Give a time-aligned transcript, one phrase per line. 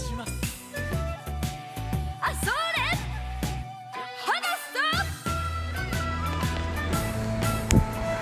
[0.00, 0.32] します
[2.20, 2.80] あそれ
[4.24, 4.72] 話す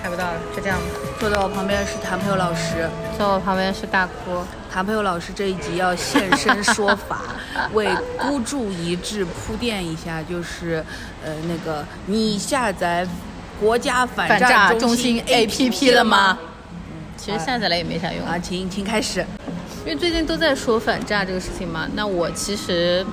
[0.02, 0.84] 看不到了，就这样吧。
[1.20, 4.12] 坐在我旁边是谭朋友老师，坐我旁边是大哭。
[4.70, 7.22] 谭朋友老师这一集要现身说法，
[7.72, 10.84] 为孤注一掷铺垫一下，就是
[11.24, 13.06] 呃那个你下载
[13.60, 16.36] 国家反反诈中中心 APP 了吗？
[17.16, 19.24] 其实下载了也没啥用啊，请请开始。
[19.85, 23.05] 因为最近都在说反诈这个事情嘛，那我其实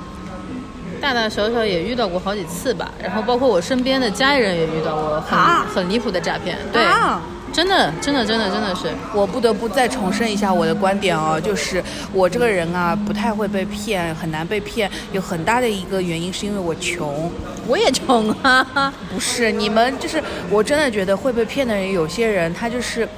[1.01, 5.67] 大大小小也遇到过好几次吧，然后包括我身边的家人也遇到过很、啊？
[5.73, 7.23] 很离谱的诈骗，对，啊？
[7.53, 17.31] 真的真的真的真的是，我不得不再重申一下我的观点哦，就是我这个人啊，不太会被骗，很难被骗，有很大的一个原因是因为我穷。
[17.67, 23.09] 我也穷啊， 不是你们，就是我真的觉得会被骗的人，有些人他就是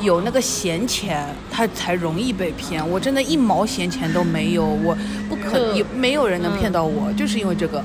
[0.00, 2.86] 有那个闲钱，他才容易被骗。
[2.88, 4.96] 我真的一毛闲钱都没有，我
[5.28, 7.82] 不可就有没有人能骗到我，就是因为这个。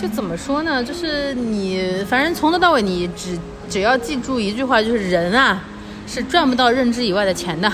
[0.00, 0.82] 就怎么说呢？
[0.82, 3.36] 就是你反正从头到尾你只
[3.68, 5.62] 只要记住一句话，就是人啊
[6.06, 7.72] 是赚不到认知以外的钱的，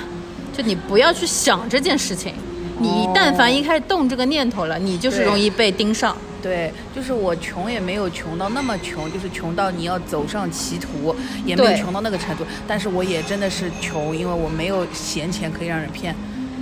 [0.56, 2.32] 就你不要去想这件事情。
[2.80, 6.16] 你但凡一开始动这个念头了，你就是容易被盯上。
[6.44, 12.44] 对，就是我穷也没有穷到那么穷，就是穷到你要走上歧途，也没有穷到那个程度。
[12.68, 16.14] 但是我也真的是穷，因为我没有闲钱可以让人骗，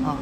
[0.04, 0.16] 啊。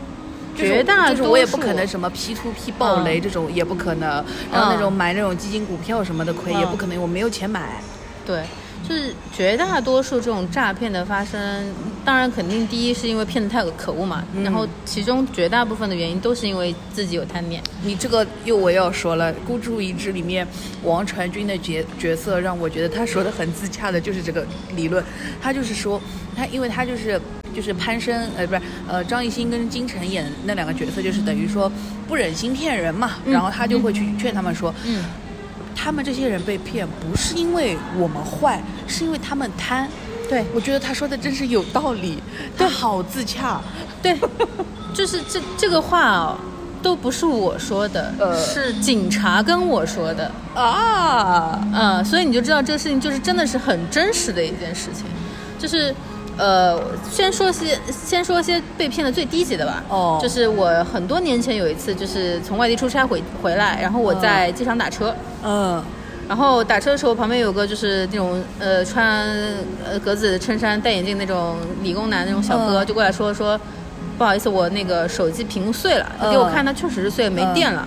[0.57, 7.83] 就是绝大就是我也不可能什么 P to P 暴雷嗯这种也不可能，然后那种嗯买那种基金股票什么的亏也不嗯可能，我没有钱买。
[8.27, 8.43] 对，
[8.91, 11.65] 就是绝大多数这种诈骗的发生，
[12.05, 17.63] 当然肯定第一是因为骗子太可恶嘛，嗯然后其中绝大部分的原因都是因为自己有贪念。
[17.85, 20.45] 你这个又我要说了，《孤注一掷》里面
[20.83, 25.05] 王传君的角角色让我觉得他说的很自洽的，就是这个理论。
[25.41, 26.01] 他就是说，
[26.37, 27.21] 他因为他就是
[27.55, 31.71] 就是潘生呃不是呃张艺兴跟金晨演那两个角色，就是等于说
[32.09, 35.05] 不忍心骗人嘛，然后他就会去劝他们说，嗯，
[35.83, 39.89] 他们这些人被骗不是因为我们坏，是因为他们贪。
[40.29, 42.23] 对我觉得他说的真是有道理，
[42.57, 43.59] 他好自洽。
[44.03, 44.15] 对，
[44.93, 46.37] 就是这这个话哦，
[46.83, 50.31] 都不是我说的，呃是警察跟我说的。
[50.55, 55.07] 啊，嗯，所以你就知道这个事情就是真的是很真实的一件事情，
[55.59, 55.95] 就是。
[56.41, 56.81] 呃，
[57.11, 59.85] 先说些，先说些被骗的最低级的吧。
[59.91, 60.19] 哦。
[60.23, 65.15] 就是我很多年前有一次，就是从外地出差回回来，然后我在机场打车，
[65.45, 65.83] 嗯。
[66.27, 69.27] 然后打车的时候旁边有个就是那种呃穿
[69.85, 72.87] 呃格子衬衫戴眼镜那种理工男那种小哥，嗯。
[72.87, 73.61] 就过来说说，
[74.17, 77.87] 不好意思，我那个手机屏幕碎了，他给我嗯看，他确实是碎了，没电了。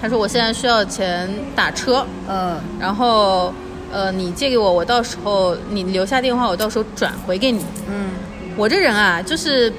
[0.00, 2.60] 他说我现在需要钱打车，嗯。
[2.78, 3.52] 然后
[3.92, 7.64] 呃你借给我，我到时候你留下电话，我到时候转回给你。
[7.88, 8.10] 嗯
[8.56, 9.72] 我这人啊，就是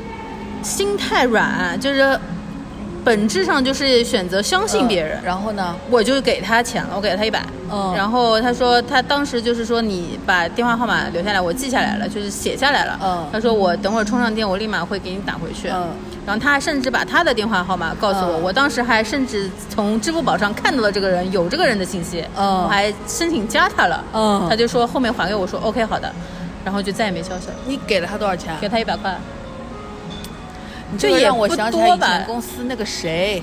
[0.61, 2.17] 心太软，就是
[3.03, 5.19] 本质上就是选择相信别人。
[5.19, 5.75] 嗯然后呢？
[5.89, 7.43] 我就给他钱了，我给了他一百。
[7.71, 12.99] 嗯然后他说他当时就是说你把电话号码留下来，我记下来了，就是写下来了。
[13.03, 15.69] 嗯他说我等会儿充上电，我立马会给你打回去。
[15.69, 15.89] 嗯
[16.25, 24.03] 然后他还甚至把他的电话号码告诉我，嗯我当时还甚至从支付宝上看到了这个人有这个人的信息，嗯我还申请加他了。
[24.13, 26.09] 嗯他就说后面还给我说 OK 好的，
[26.63, 28.55] 然后就再也没消息了，你给了他多少钱？
[28.61, 29.17] 给他一百块。
[30.93, 33.41] 你这个让我想起来以前公司那个谁，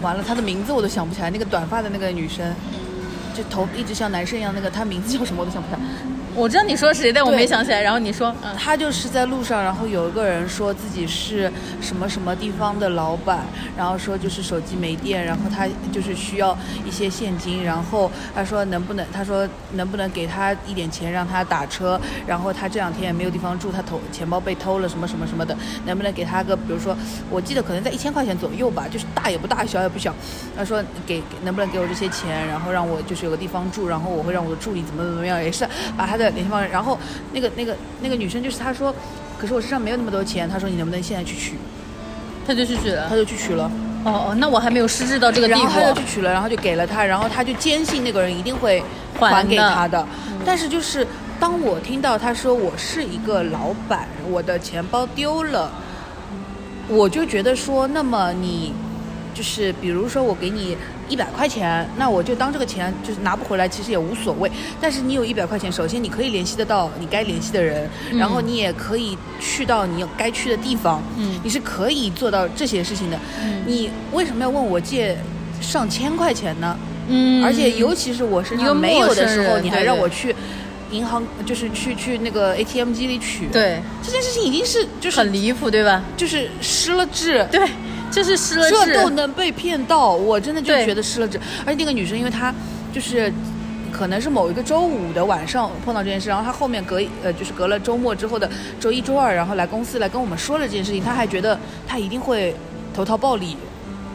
[0.00, 2.54] 完了，她的名字我都想不起来，那个短发的那个女生，
[3.34, 5.80] 就头一直像男生一样，那个她名字叫什么我都想不起来。
[6.34, 7.82] 我知道你说谁，但我没想起来。
[7.82, 11.50] 然后你说，嗯，他就是在路上，然后有一个人说自己是
[11.80, 13.40] 什么什么地方的老板，
[13.76, 16.56] 然后说就是手机没电，然后他就是需要
[16.86, 25.54] 一些现金，然后他说能不能，他说能不能给他一点钱让他打车，然后他这两天也没有地方住，他头钱包被偷了什么什么什么的，
[25.84, 26.96] 能不能给他个，比如说
[27.30, 30.14] 我记得可能在一千块钱左右吧，就是大也不大，小也不小，
[30.56, 36.98] 他说给给能不能给我这些钱，然后让我就是有个地方住，然后我会让我的助理怎么怎么样，也是把他的联系方式，然后
[37.32, 38.94] 那个那个那个女生就是她说，
[39.38, 41.54] 可是我身上没有那么多钱，她说你能不能现在去取，
[42.46, 43.16] 他就去取了她。
[43.16, 43.70] 就去取了，
[44.04, 46.00] 哦哦，那我还没有失智到这个地然后她就。
[46.00, 48.82] 去取了，然后就给了他，然后他就坚信那个人一定会
[49.18, 50.06] 还给还的他的，
[50.44, 51.06] 但是就是
[51.38, 55.70] 当我听到他说我是一个老板，我的钱包丢了，
[56.88, 58.72] 我就觉得说，那么你
[59.34, 60.76] 就是比如说我给你
[61.12, 64.50] 一百块钱，那我就当这个钱就是拿不回来，其实也无所谓。
[64.80, 67.86] 但是你有一百块钱，首先你可以联系得到你该联系的人，
[68.18, 73.18] 然后你也可以去到你该去的地方，嗯你是可以做到这些事情的。
[73.44, 75.18] 嗯你为什么要问我借
[75.60, 76.76] 上千块钱呢？
[77.08, 80.34] 嗯而且尤其是我身一个上没有的时候，你还让我去
[80.92, 86.02] 银行，就是去去那个 ATM 机里取，，对，这件事情已经是就是很离谱，对吧？
[86.16, 87.66] 就是失了智，对，
[88.12, 89.02] 这是失了智这。
[89.02, 91.40] 都能被骗到，我真的就觉得失了智。
[91.64, 92.54] 而且那个女生，因为她
[92.92, 93.32] 就是
[93.90, 98.48] 可能是某一个周五的晚上碰到这件事，然后她后面隔呃就是隔了周末之后的
[98.78, 102.54] 周一周二，然后来公司来跟我们说了这件事情，她还觉得她一定会
[102.94, 103.56] 投桃报李，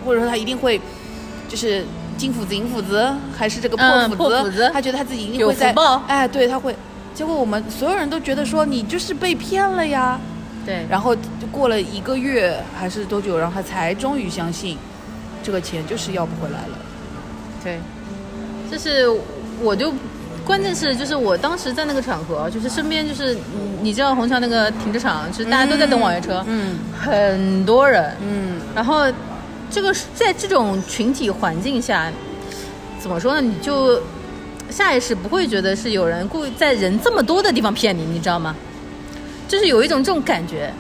[0.05, 0.79] 或者说她一定会
[1.49, 1.83] 就是。
[2.17, 3.07] 金斧子、银斧子，
[3.37, 4.15] 还是这个破嗯斧子？
[4.15, 6.75] 破斧子她觉得她自己一定会在报哎，对，她会。
[7.13, 10.19] 结果我们所有人都觉得说你就是被骗了呀，
[10.67, 14.77] 对，然后就过了一个月还是多久，然后他才终于相信，
[15.41, 16.77] 这个钱就是要不回来了。
[17.63, 17.79] 对，
[18.69, 19.07] 就是
[19.61, 19.93] 我就
[20.45, 23.41] 关键是就是我当时在那个场合，就是身边就是你
[23.81, 29.05] 你知道虹桥那个停车场，就是大家都在等网约车，嗯很多人，嗯，然后
[29.71, 32.11] 这个在这种群体环境下，
[32.99, 33.39] 怎么说呢？
[33.39, 34.01] 你就
[34.69, 38.53] 下意识不会觉得是有人故意在人这么多的地方骗你，你知道吗？
[39.47, 40.71] 就是有一种这种感觉，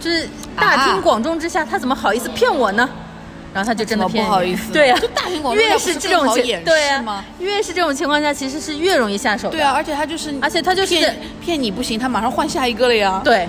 [0.00, 2.88] 就是大庭啊广众之下，他怎么好意思骗我呢？
[3.54, 9.52] 然后他就真的骗不好意思对呀、就大庭广众下越是是这种情对呀、吗越是这种情况下，其实是越容易下手的。
[9.52, 13.20] 对啊，而且他就是，而且他就是骗骗你不行，他马上换下一个了呀。
[13.24, 13.48] 对，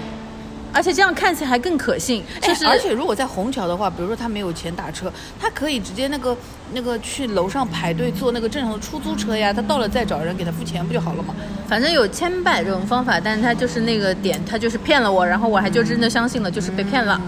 [0.73, 6.35] 而且这样看起来还更可信，就是、哎而且如果在虹桥的话，比如说他没有钱打车，他可以直接那个
[6.73, 11.33] 那个去楼上排队坐那个正常的出租车呀，他到了再找人给他付钱不就好了吗？
[11.67, 17.19] 反正有千百种方法，但是他就是那个点，他就是骗了我，然后我还就真的相信了，就是被骗了。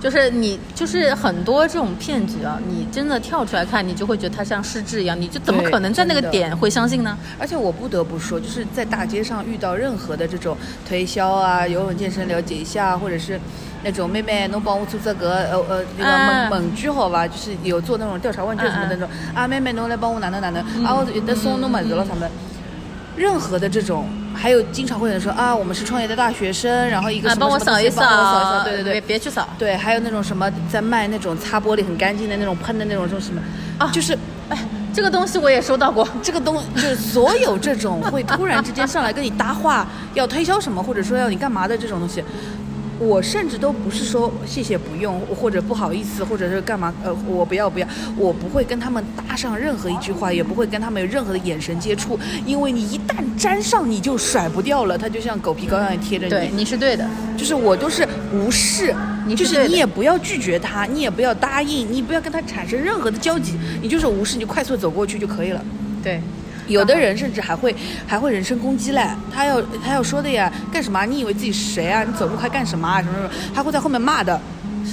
[0.00, 7.18] 就是你，就是很多这种骗局啊，你真的跳出来看，你就会觉得他像失智一样，你就怎么可能在那个点会相信呢？
[7.38, 10.56] 而且我不得不说，就是在大街上遇到任何的这种
[10.86, 13.40] 推销啊、游泳健身了解一下，或者是
[13.82, 22.30] 那种妹妹能帮我做这个呃呃那个啊猛猛句好吧，就是有做那种调查问卷什么的那种啊，妹妹侬来帮我哪能哪能啊，我有得送侬么子了他们。
[23.18, 29.48] 任何的这种，还有经常会有人说啊，我们是创业的大学生，然后一个啊，什么帮我扫一什么东西帮我扫一扫，对对对，别去扫。
[29.58, 33.42] 对，还有那种什么在卖那种擦玻璃很干净的那种喷的那种这种什么
[33.78, 34.16] 啊就是
[34.48, 34.56] 哎，
[34.94, 36.06] 这个东西我也收到过。
[36.22, 42.24] 这个东就是所有这种会突然之间上来跟你搭话，要推销什么，或者说要你干嘛的这种东西，
[42.98, 47.86] 我甚至都不是说谢谢不用，或者不好意思，或者是干嘛，呃，我不要不要，
[48.16, 56.30] 我不会跟他们搭上任何一句话，也不会跟他们有任何的眼神接触，因为你一旦沾上，你就甩不掉了，它就像狗皮膏药贴着你。
[56.30, 57.08] 对，你是对的。
[57.36, 58.92] 就是我都是无视，
[59.26, 65.64] 你是就是你也不要拒绝他，你也不要答应，你不要跟他产生任何的交集，你就是无视，你就快速走过去就可以了。
[66.02, 66.20] 对，
[66.68, 67.74] 有的人甚至还会
[68.06, 69.02] 还会人身攻击嘞，
[69.34, 71.04] 他要他要说的呀，干什么啊？
[71.04, 72.04] 你以为自己是谁啊？
[72.04, 73.02] 你走路快干什么啊？
[73.02, 73.30] 什么什么？
[73.54, 74.40] 他会在后面骂的，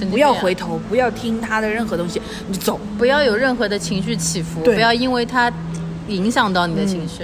[0.09, 2.79] 不要回头，不要听他的任何东西，你走。
[2.97, 5.51] 不要有任何的情绪起伏，不要因为他
[6.07, 7.23] 影响到你的情绪。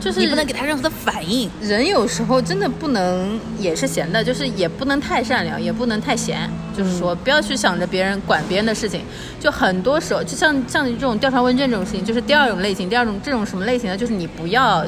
[0.00, 1.48] 就是你不能给他任何的反应。
[1.60, 6.50] 人有时候真的不能也是闲的，就是也不能太善良，也不能太闲。
[6.76, 9.02] 就是说，不要去想着别人管别人的事情。
[9.38, 12.88] 就很多时候，就像像你这种调查问卷这种事情，就是第二种类型。
[12.88, 13.96] 第二种这种什么类型呢？
[13.96, 14.84] 就是你不要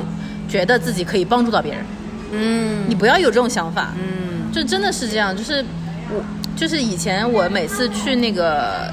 [0.49, 1.85] 觉得自己可以帮助到别人，
[2.33, 3.92] 嗯你不要有这种想法。
[3.99, 5.62] 嗯，就真的是这样，就是
[6.11, 6.25] 我
[6.57, 8.90] 就是以前我每次去那个。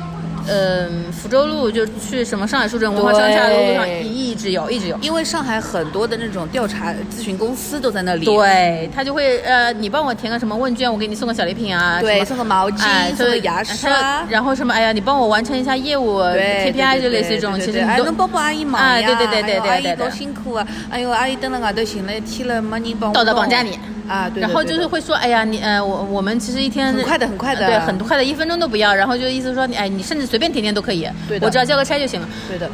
[0.47, 4.97] 嗯，福州路就去什么上海书城文化商厦的路上对一直有，一直有。
[5.01, 8.25] 因为上海很多的那种调查咨询公司都在那里。
[8.25, 18.93] 对他就会呃，你帮我填个什么问卷，我给你送个小礼品啊，对什么送个毛巾哎送个牙他刷然后什么哎呀，你帮我完成一下业务 KPI 就类似这种，其实你都能帮帮阿姨忙呀？
[18.93, 20.67] 哎对对对对对哎阿姨多辛苦啊！
[20.89, 23.77] 哎呦，阿姨蹲了外头寻了一天了，没人帮我道德绑架你
[24.09, 24.27] 啊！
[24.27, 28.93] 对，对然后就是会说，哎呀，你呃，我我们其实一天很快的很快的对，很快的，一分钟都不要。
[28.93, 32.27] 然后就意思说，你哎，你甚至随便填填都可以，对的我只要交个差就行了。
[32.47, 32.69] 对的，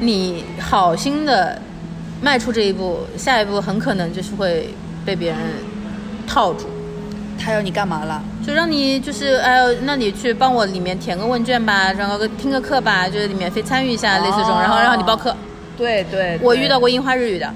[0.00, 1.60] 你好心的
[2.22, 5.38] 迈出这一步，下一步很可能就是会被别人
[6.26, 6.66] 套住。
[7.40, 8.20] 他要你干嘛了？
[8.44, 15.36] 就让你就是哎呦，那你去帮我里面填个问卷吧，然后听个课吧，就是免费参与一下，类似这种，哦然后让你报课。
[15.76, 17.48] 对对，我遇到过樱花日语的，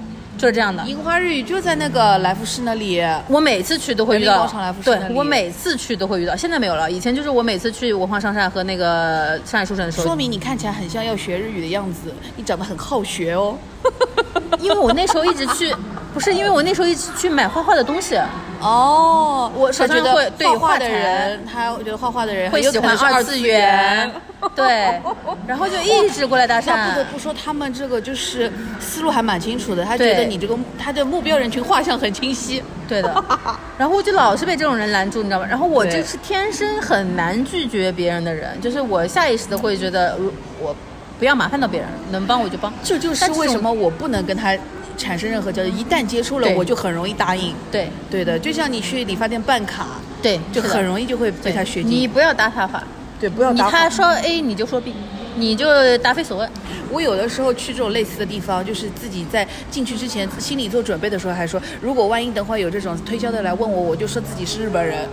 [0.42, 0.84] 就是这样的。
[0.84, 3.00] 樱花日语就在那个来福士那里。
[3.28, 6.90] 我每次去都会遇到广场来福，士对我每次去都会遇到，现在没有了。
[6.90, 13.56] 以前就是我每次去文化商厦和那个上海书城的时候，说明你看起来很像要学日语的样子，你长得很好学哦。
[14.58, 15.72] 因为我那时候一直去，
[16.12, 18.18] 不是因为我那时候一直去买画画的东西，
[18.60, 24.12] 哦，我手他觉得上会对画画的人，他我觉得画画的人会喜欢二次元，
[24.54, 25.00] 对，
[25.46, 27.04] 然后就一直过来搭讪不得。
[27.06, 29.84] 不说，他们这个就是思路还蛮清楚的。
[29.84, 32.62] 他觉得你这个他的目标人群画像很清晰。
[32.86, 33.24] 对的，
[33.78, 35.46] 然后我就老是被这种人拦住，你知道吗？
[35.48, 40.76] 然后我就是天生很难拒绝别人的人，就是我下意识的会觉得，如我
[41.18, 42.70] 不要麻烦到别人，能帮我就帮。
[42.82, 44.54] 这就是为什么我不能跟他
[44.96, 47.54] 产生任何交易，一旦接触了，我就很容易答应。
[47.70, 49.86] 对对的，就像你去理发店办卡，
[50.20, 52.06] 对，就很容易就会被他学你。
[52.06, 52.82] 不要搭他话，
[53.20, 53.70] 对，不要你搭。
[53.70, 54.94] 他说 A 你就说 B，
[55.36, 55.66] 你就
[55.98, 56.50] 答非所问。
[56.90, 65.08] 我有的时候去这种类似的地方，就是自己在进去之前心里做准备的时候，还说如果万一等会有这种推销的来问我，我就说自己是日本人。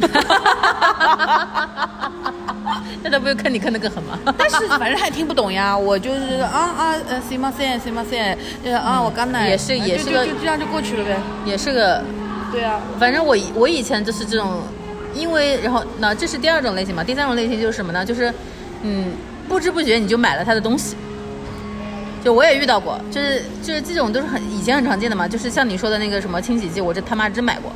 [3.02, 4.18] 那他不就看你看的更狠吗？
[4.38, 7.52] 但是反正他也听不懂呀，我就是啊啊呃，行吗？
[7.56, 8.04] 行行吗？
[8.08, 11.16] 行，呃啊，我刚来，也是也是个就这样就过去了呗。
[11.44, 12.02] 也是个，
[12.50, 14.62] 对啊，反正我我以前就是这种，
[15.14, 18.04] 因为然后那这是第二种类型嘛，第三种类型就是什么呢？
[18.04, 18.32] 就是
[18.82, 19.12] 嗯，
[19.48, 20.96] 不知不觉你就买了他的东西。
[22.24, 27.70] 就我也遇到过，就是就是这种都是很以前很常见的嘛，就是像你说的那个什么清洗剂，我这他妈真买过。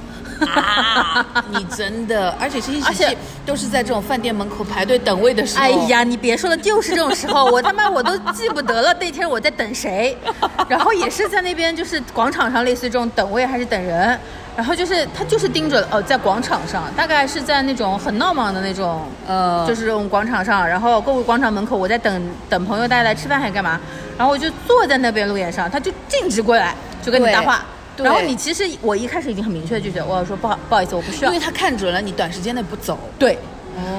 [0.46, 5.64] 啊， 你真的，而且这些而且都是在这种饭店门口排队等位的时候。
[5.64, 10.16] 哎，呀，你别说了，就是这种时候，我他妈我都记不得了那天我在等谁，
[10.68, 14.18] 然后也是在那边就是广场上，类似于这种等位还是等人，
[14.56, 23.80] 然后就是他就是盯着哦，在广场上，大概是在那种很闹忙的那种，呃，就是这种广场上，然后购物广场门口，我在等等朋友大家来吃饭还是干嘛，
[24.16, 27.64] 然后我就坐在那边路沿上，他就径直过来就跟你搭话。
[27.98, 31.44] 对然后你其实我一开始已经很明确拒绝，我要说不好不好意思，我不需要因为。
[31.44, 32.98] 他看准了你短时间内不走。
[33.18, 33.36] 对，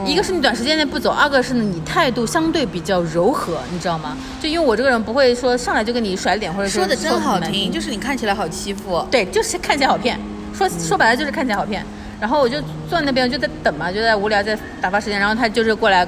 [0.06, 4.18] 一个是你短时间内不走，二个是呢你态度相对比较柔和，你知道吗？
[4.42, 9.06] 就因为我这个人不会说上来就跟你甩脸，或者说的真好听，就是你看起来好欺负。
[9.12, 10.20] 对，就是看起来好骗。
[10.54, 11.86] 说说白了就是看起来好骗。
[12.20, 15.18] 然后我就坐在那边就在等嘛，就在无聊在打发时间。
[15.18, 16.06] 然后他就是过来，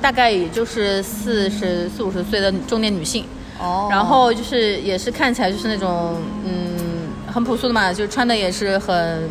[0.00, 3.26] 大概也就是四十四五十岁的中年女性，
[3.60, 6.16] 哦然后就是也是看起来就是那种
[6.46, 6.74] 嗯
[7.34, 9.28] 很朴素的嘛，就穿的也是很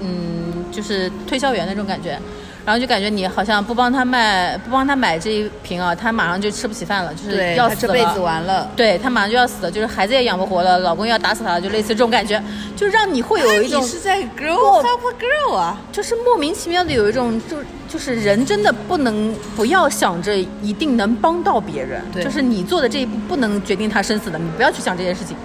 [0.00, 2.16] 嗯就是推销员那种感觉，
[2.64, 7.92] 然后就感觉你好像不帮他卖不帮他买这一瓶啊，他马上就吃不起饭了，就是，要死了。
[7.92, 8.70] 这辈子完了。
[8.76, 12.40] 对他马上就要死了，就是孩子也养不活了，老公要打死他了，就类似这种感觉，
[12.76, 15.80] 就让你会有一种你是在 grow up a girl 啊？
[15.90, 17.56] 就是莫名其妙的有一种就
[17.88, 25.36] 就是人真的不能不要想着一定能帮到别人，对就是你做的这一步不能决定他生死的，你不要去想这件事情，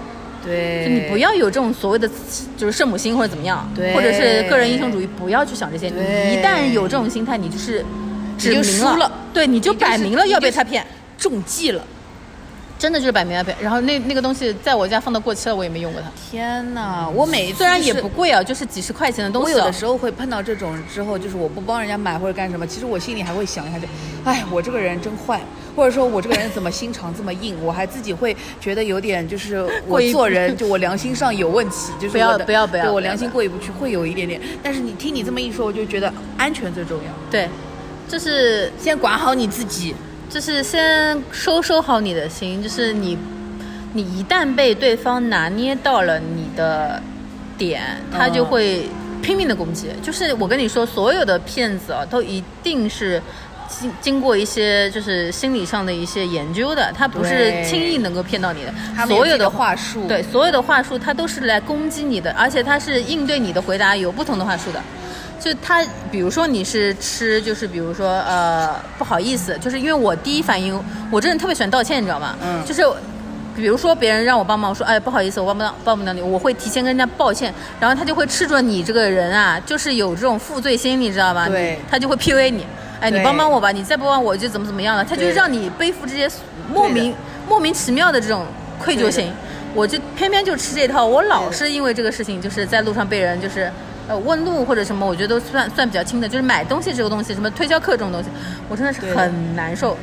[0.44, 2.08] 对就你不要有这种所谓的
[2.56, 5.88] 就是圣母心或者怎么样，对或者是个人英雄主义，不要去想这些。
[5.88, 7.84] 你一旦有这种心态，你就是
[8.38, 10.86] 指你就明输了对，你就摆明了要被他骗。
[11.16, 11.84] 中计了。
[12.78, 16.08] 真的就是摆明了骗，然后那那个东西在我家放到过期了，我也没用过它。
[16.28, 17.08] 天哪！
[17.08, 19.54] 我每一次虽然也不贵啊，就是几十块钱的东西、啊。
[19.54, 23.86] 我有的时候会碰到这种之后，就是我不帮人家买或者干什么，其实我心里还会想一下就，
[24.24, 25.40] 哎，我这个人真坏，
[25.76, 34.40] 或者说我这个人怎么心肠这么硬， 我还自己会觉得有点就是 我做人 就我良心上有问题，就是不要不要不要对我良心过意不去，会有一点点。
[34.62, 37.48] 但是你听你这么一说，我就觉得安全最重要，对，
[38.08, 39.94] 就是先管好你自己。
[40.30, 43.18] 就是先收收好你的心，就是你，
[43.92, 47.02] 你一旦被对方拿捏到了你的
[47.58, 48.88] 点，他就会
[49.20, 49.88] 拼命的攻击。
[50.02, 53.20] 就是我跟你说，所有的骗子啊，都一定是
[53.80, 58.72] 经经过一些就是心理上的一些研究的，他不是轻易能够骗到你的。
[59.06, 64.80] 所有的话术对所有的话术，他都是来攻击你的，而且他是应对你的回答有不同的话术的。
[65.40, 72.36] 就他，比如说你是吃，就是比如说呃不好意思，就是因为我第一反应，我真的特别喜欢道歉，你知道吗？
[72.44, 72.82] 嗯就是
[73.56, 81.48] 比如说别人让我帮忙，我说哎不好意思，我帮不到帮不到你，我会提前跟人家抱歉，然后他就会吃准你这个人啊，就是有这种负罪心，你知道吗？
[81.48, 82.64] 对他就会 PUA 你，
[83.02, 86.26] 哎你帮帮我吧，你再不帮我就怎么怎么样了，他就对让你背负这些
[86.72, 87.14] 莫名
[87.46, 88.46] 莫名其妙的这种
[88.82, 89.30] 愧疚心。
[89.74, 93.70] 我就偏偏就吃这套，我老是因为这个事情，就是在路上被人就是。
[94.08, 96.28] 呃，问路或者什么，我觉得都算算比较轻的。
[96.28, 98.28] 就是买东西这个东西，什么推销课这种东西，
[98.68, 99.96] 我真的是很难受，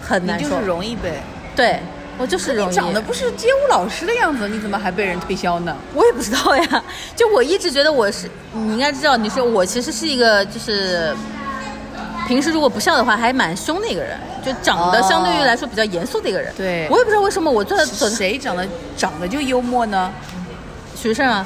[0.00, 0.44] 很难受。
[0.46, 1.20] 你就是容易呗。
[1.56, 1.80] 对
[2.16, 2.70] 我就是容易。
[2.70, 5.76] 你长得不是街舞老师的样子，你怎么还被人推销呢？
[5.94, 6.84] 我也不知道呀，
[7.16, 11.12] 就我一直觉得我是，你应该知道，你说我其实是一个就是，
[12.30, 16.54] 平时如果不笑的话还蛮凶的一个人，就长得哦相对于来说比较严肃的一个人。
[16.56, 18.64] 对我也不知道为什么我坐在走谁长得
[18.96, 20.12] 长得就幽默呢？
[20.94, 21.44] 徐胜啊，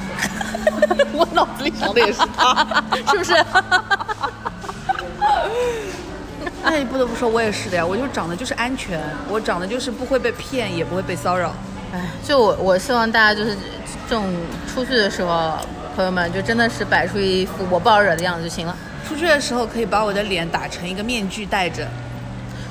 [1.14, 2.82] 我脑子里想的也是他。
[3.10, 3.32] 是不是？
[6.62, 9.00] 哎，不得不说，我也是的呀，我就长得就是安全，
[9.30, 11.54] 我长得就是不会被骗，也不会被骚扰。
[11.94, 13.56] 哎，就我我希望大家就是
[14.06, 14.30] 这种
[14.70, 15.54] 出去的时候，
[15.96, 18.76] 朋友们就真的是摆出一副我不好惹的样子就行了。
[19.06, 21.86] 出去的时候可以把我的脸打成一个面具戴着，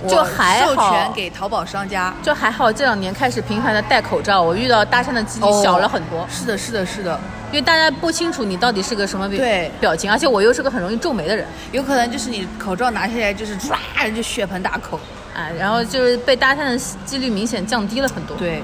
[0.07, 2.13] 就还好授权给淘宝商家。
[2.21, 6.27] 就还好这两年开始频繁的戴口罩，我遇到搭讪的几率小了很多。
[6.29, 7.19] 是的，是的，是的，
[7.51, 14.99] 因为大家不清楚你到底是个什么表对表情，而且我又是个很容易皱眉的人，有可能就是你口罩拿下来就是唰就血盆大口。
[15.35, 18.61] 啊，然后就是被搭讪的几率明显降低了很多。，对，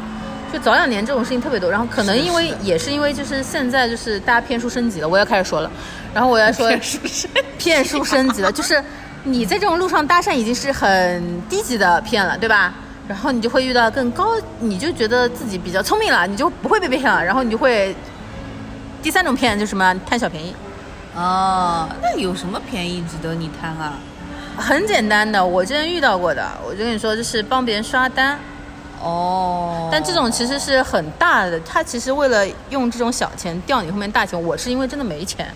[0.54, 5.72] 就早两年这种事情特别多，然后可能因为也是因为就是现在就是大家骗术升级了，我要开始说了，
[6.14, 6.70] 然后我要说
[7.58, 8.42] 骗术升级。
[8.42, 8.84] 了， 就是
[9.24, 12.74] 你在这种路上搭讪已经是很低级的骗了，对吧？
[13.08, 17.96] 然后你就会遇到更高，你就觉得自己比较聪明了，你就不会被骗了，然后你就会
[19.02, 20.54] 第三种骗就是什么贪小便宜，
[21.16, 23.94] 哦，那有什么便宜值得你贪啊？
[24.58, 28.38] 很简单的，我之前遇到过的，我就跟你说，就是帮别人刷单，
[29.02, 35.52] 哦，但这种其实是很大的，他其实为了用这种小钱钓你后面大钱，我是因为真的没钱，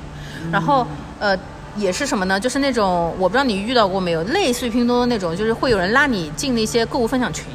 [0.51, 0.85] 然后
[1.19, 1.37] 呃
[1.75, 2.39] 也是什么呢？
[2.39, 7.45] 就是那种我不知道你遇到过没有，类似于拼多多那种，就是会有人拉你进那些购物分享群。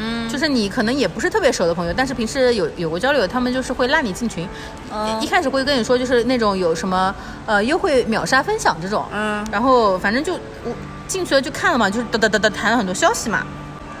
[0.00, 4.48] 嗯，就是你可能也不是特别熟的朋友，但是平时有有过交流，他们就是会拉你进群。
[4.92, 7.12] 嗯一开始会跟你说，就是那种有什么
[7.46, 10.72] 呃优惠秒杀分享这种，嗯然后反正就我
[11.08, 13.44] 进去了就看了嘛，就是哒哒哒哒谈了很多消息嘛。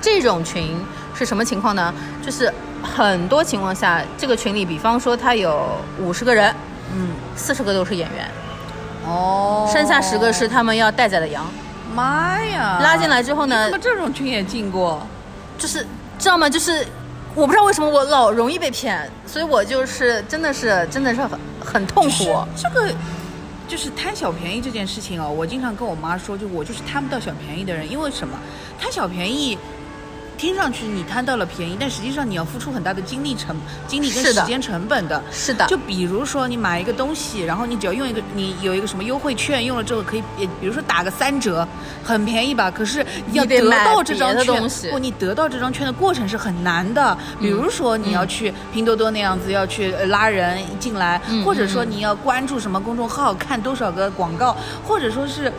[0.00, 0.76] 这种群
[1.14, 1.92] 是什么情况呢？
[2.24, 5.66] 就是很多情况下，这个群里，比方说他有
[6.00, 6.54] 五十个人，
[6.94, 8.28] 嗯，四十个都是演员，
[9.06, 11.46] 哦，剩下十个是他们要待宰的羊。
[11.94, 15.00] 妈呀，拉进来之后呢你怎么这种群也进过？
[15.58, 15.86] 就是
[16.18, 16.48] 知道吗？
[16.48, 16.86] 就是
[17.34, 22.44] 我不知道为什么我老容易被骗，所以我就是真的是真的是很很痛苦。
[22.56, 22.92] 这个
[23.66, 28.38] 就是贪小便宜这件事情哦，我经常跟我妈说，就我就是贪不到小便宜的人，因为什么？
[28.80, 29.58] 贪小便宜。
[30.38, 33.56] 听上去你贪到了便宜，但实际上你要付出很大的精力成、
[33.88, 35.20] 精力跟时间成本的。
[35.32, 40.22] 是的，就比如说你买一个东西，然后你只要用一个，你有一个什么优惠券，用了之后可以，
[40.60, 41.66] 比如说打个三折，
[42.04, 42.70] 很便宜吧？
[42.70, 47.18] 可是要得到这张券不，你得到这张券的过程是很难的。
[47.40, 55.52] 比如说你要去拼多多那样子，要去呃拉人进来，嗯或者说你要关注什么公众号，看多少个广告，或者说是。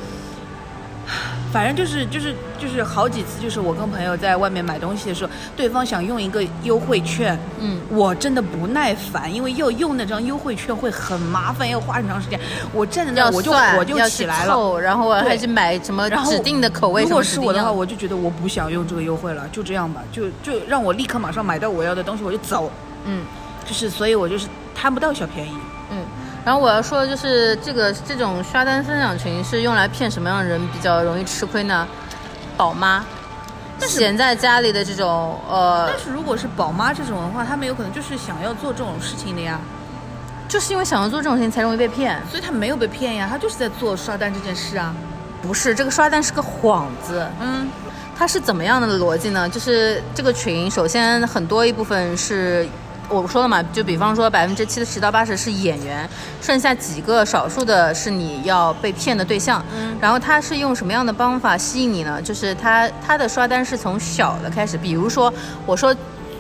[1.52, 12.40] 反正就是就是就是好几次，就是我跟朋友在外面买东西的时候，对方想用一个优惠券，嗯，我真的不耐烦，因为要用那张优惠券会很麻烦，要花很长时间。
[12.74, 14.54] 我站在那儿我就算火就要起来了。
[14.54, 17.02] 凑然后我还是买什么指定的口味。
[17.04, 22.72] 如果是我的话，我就觉得我不想用这个优惠了，就这样吧，就就让我立刻马上买到我要的东西，我就走。
[23.06, 23.24] 嗯
[23.66, 25.52] 就是，所以我就是贪不到小便宜。
[26.40, 26.46] 嗯。
[26.46, 31.88] 然后我要说的就是这个这种刷单分享群是用来骗什么样的人比较容易吃亏呢？
[32.58, 33.06] 宝妈，
[33.80, 39.60] 闲在家里的这种呃但，是如果是宝妈这种的话，他们有可能就是想要做这种事情的呀，
[40.48, 42.20] 就是因为想要做这种事情才容易被骗。
[42.30, 44.94] 所以他没有被骗呀，他就是在做刷单这件事啊。
[45.42, 47.26] 不是，这个刷单是个幌子。
[47.40, 47.70] 嗯
[48.18, 49.48] 它是怎么样的逻辑呢？
[49.48, 52.68] 就是这个群，首先很多一部分是
[53.10, 56.08] 我说了嘛，就比方说百分之七十到八十是演员，
[56.42, 59.64] 剩下几个少数的是你要被骗的对象。
[59.76, 62.22] 嗯然后他是用什么样的方法吸引你呢？
[62.22, 65.34] 就是他他的刷单是从小的开始，比如说
[65.66, 65.96] 我说。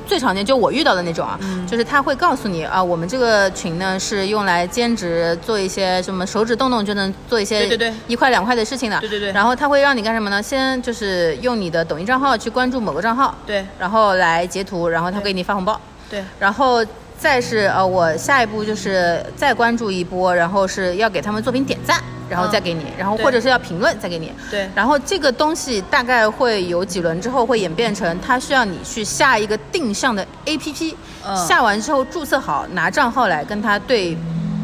[0.08, 10.41] 最常见就我遇到的那种啊，嗯就是他会告诉你啊，我们这个群呢是用来兼职做一些什么手指动动就能做一些对对对一块两块的事情的，对对对然后他会让你干什么呢？
[10.41, 15.79] 先就是用你的抖音账号去关注某个账号，对然后来截图，然后他给你发红包，
[16.10, 16.86] 对，然后
[17.17, 24.69] 再是呃，我下一步就是再关注一波，然后是要给他们作品点赞，然后再给你，然后或者是要评论再给你，对。
[24.74, 30.95] 然后这个东西大概会有几轮之后会演变成，它需要你去下一个定向的 APP，、
[31.26, 31.36] 嗯。
[31.48, 34.17] 下完之后注册好，拿账号来跟他对。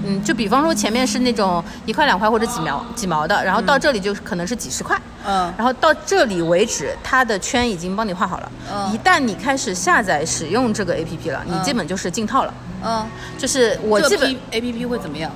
[0.06, 8.52] 嗯，就比方说前面是那种一块两块或者几毛几毛的，然后到这里就可能是几十块，嗯然后到这里为止，它的圈已经帮你画好了。
[8.72, 12.54] 嗯一旦你开始下载使用这个 APP 了，你嗯基本就是进套了。
[12.84, 13.06] 嗯，
[13.38, 15.32] 就是我基本 A P P 会怎么样？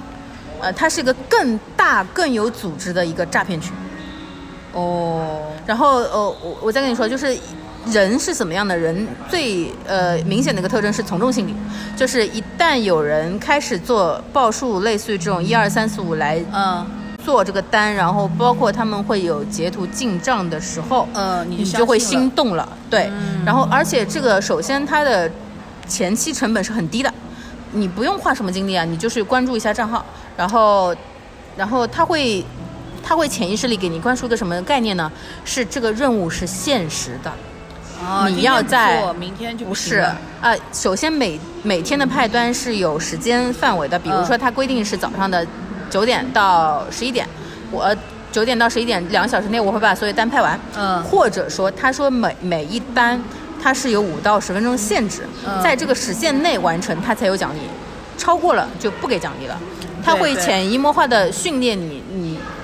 [0.61, 3.73] 呃，它是一个更大更有组织的一个诈骗群。
[4.73, 7.35] 哦，然后呃，我我再跟你说，就是
[7.87, 11.55] 人是怎么样的人，最呃明显的一个特征是从众心理，
[11.95, 16.85] 就是一旦有人开始做报数，类似于这种一二三四五来嗯。
[17.25, 23.07] 做这个单，然后包括他们会有截图进账的时候，嗯，你你就会心动了，对。
[23.11, 23.43] 嗯。
[23.45, 25.29] 然后而且这个首先它的
[25.85, 27.13] 前期成本是很低的，
[27.73, 30.03] 你不用花什么精力啊，你就是关注一下账号，
[30.37, 30.95] 然后
[31.57, 32.43] 然后他会
[33.03, 35.11] 他会潜意识里给你灌输个什么概念呢？
[35.43, 37.31] 是这个任务是现实的，
[38.29, 39.97] 你要在做明天就不是
[40.41, 45.45] 啊、首先每每天的派单是有时间范围的，比如说嗯它规定是早上的
[45.89, 47.27] 九点到十一点，
[47.71, 47.95] 我
[48.31, 51.03] 九点到十一点两个小时内我会把所有单派完，嗯。
[51.03, 53.21] 或者说他说每每一单
[53.61, 55.61] 它是有五到十分钟限制，嗯。
[55.61, 57.59] 在这个时限内完成它才有奖励，
[58.17, 59.59] 超过了就不给奖励了。
[60.01, 62.08] 他会潜移默化的训练你，你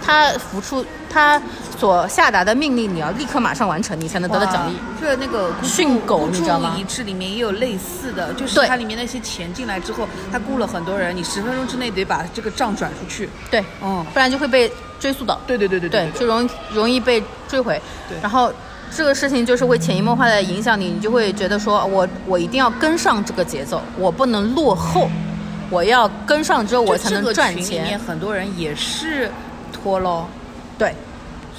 [0.06, 1.42] 他付出他
[1.80, 4.74] 所下达的命令，你要立刻马上完成，你才能得到奖励。
[4.76, 4.80] 哇。
[5.02, 13.30] 这那个训狗你知道吗一掷里面也有类似的，就是对它里面那些钱进来之后，他雇了很多人，你十分钟之内得把这个账转出去。
[13.50, 15.40] 对，嗯，不然就会被追溯到。
[15.46, 17.82] 对对对对对，就容易容易被追回。
[18.08, 18.52] 对然后
[18.96, 25.10] 这个事情就是会潜移默化的影响你，你就会觉得说我我一定要跟上这个节奏，我不能落后，
[25.70, 28.00] 我要跟上之后我才能赚就这个群里面钱。
[28.00, 29.30] 很多人也是
[29.86, 30.26] 拖喽，
[30.80, 30.96] 对，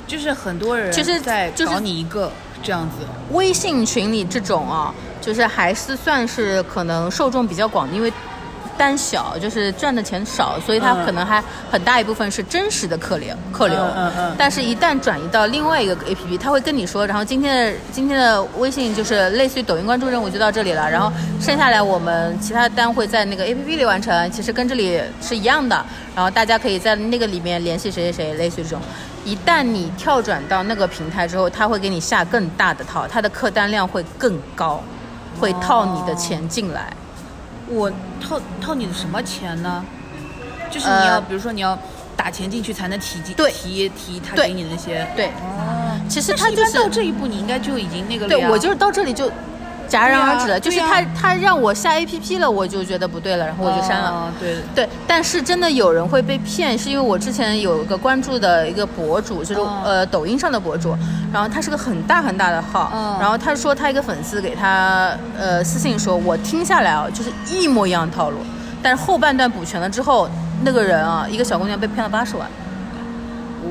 [0.04, 2.28] 就是很多人就是在找你一个
[2.60, 3.06] 这样子。
[3.30, 8.12] 微信群里这种啊，就是还是算是可能受众比较广，因为。
[8.78, 13.76] 单小就是赚的钱少，所以它嗯可能还很大一部分是真实的客流客流。
[13.78, 25.84] 嗯嗯嗯但是，一旦转移到另外一个 A P P，他会跟你说，然后今天的今天的微信就是类似于抖音关注任务就到这里了，然后剩下来我们其他单会在那个 A P P 里完成，其实跟这里是一样的。
[26.14, 28.80] 然后大家可以在那个里面联系谁谁谁，类似于这种。
[29.24, 34.80] 一旦你跳转到那个平台之后，他会给你下更大的套，他的客单量会更高，
[35.40, 36.92] 会套你的钱进来。
[37.68, 39.84] 我套套你的什么钱呢？
[40.70, 41.78] 就是你要，呃比如说你要
[42.16, 45.06] 打钱进去才能提进提提他给你的那些。
[45.14, 49.30] 对，哦，其实他就是到这一步，你应该就已经那个了呀对我就是到这里就
[49.88, 54.10] 戛然而止了，就是他他让我下 A P P 了，我就觉得不对了，然后我就删了。
[54.10, 59.82] 哦对，对，但是真的有人会被骗，是因为我之前有一个关注的一个博主，就是、哦。
[59.84, 60.96] 呃抖音上的博主，
[61.32, 68.38] 然后他是个很大很大的号，嗯然后他说他一个粉丝给他呃私信说，我听下来啊就是一模一样的套路，
[68.82, 70.28] 但是后半段补全了之后，
[70.64, 72.48] 那个人啊一个小姑娘被骗了八十万，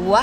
[0.06, 0.22] 我，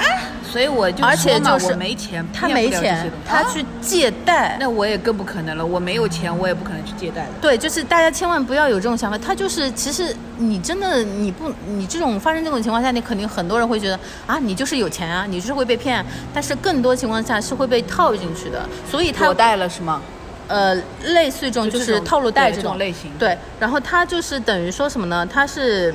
[0.50, 4.56] 所以我就而且就是我没钱，他没钱他去借贷。
[4.60, 7.32] 那我也更不可能了，我没有钱，我也不可能去借贷的。
[7.40, 9.18] 对，就是大家千万不要有这种想法。
[9.18, 16.04] 他就是，其实你真的你不，你这种发生这种情况下，你肯定很多人会觉得啊，你就是有钱啊，你就是会被骗。
[16.32, 20.00] 但是更多情况下是会被套进去的，所以他我贷了是吗？
[20.48, 25.24] 呃，类似于这种就是套路贷这种类型对，然后他就是等于说什么呢？
[25.24, 25.94] 他是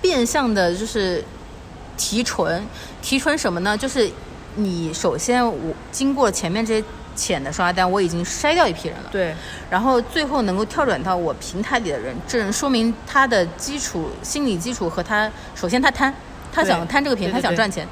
[0.00, 1.22] 变相的，就是
[1.96, 2.64] 提纯，
[3.04, 3.76] 提纯什么呢？
[3.76, 4.10] 就是
[4.56, 9.10] 你首先我经过前面这些浅的刷单，我已经筛掉一批人了。
[9.12, 9.34] 对，
[9.68, 16.12] 然后最后能够跳转到我平台里的人，这人说明他的基础心理基础和他，首先他贪，
[16.50, 17.86] 他想贪这个便宜，他想赚钱。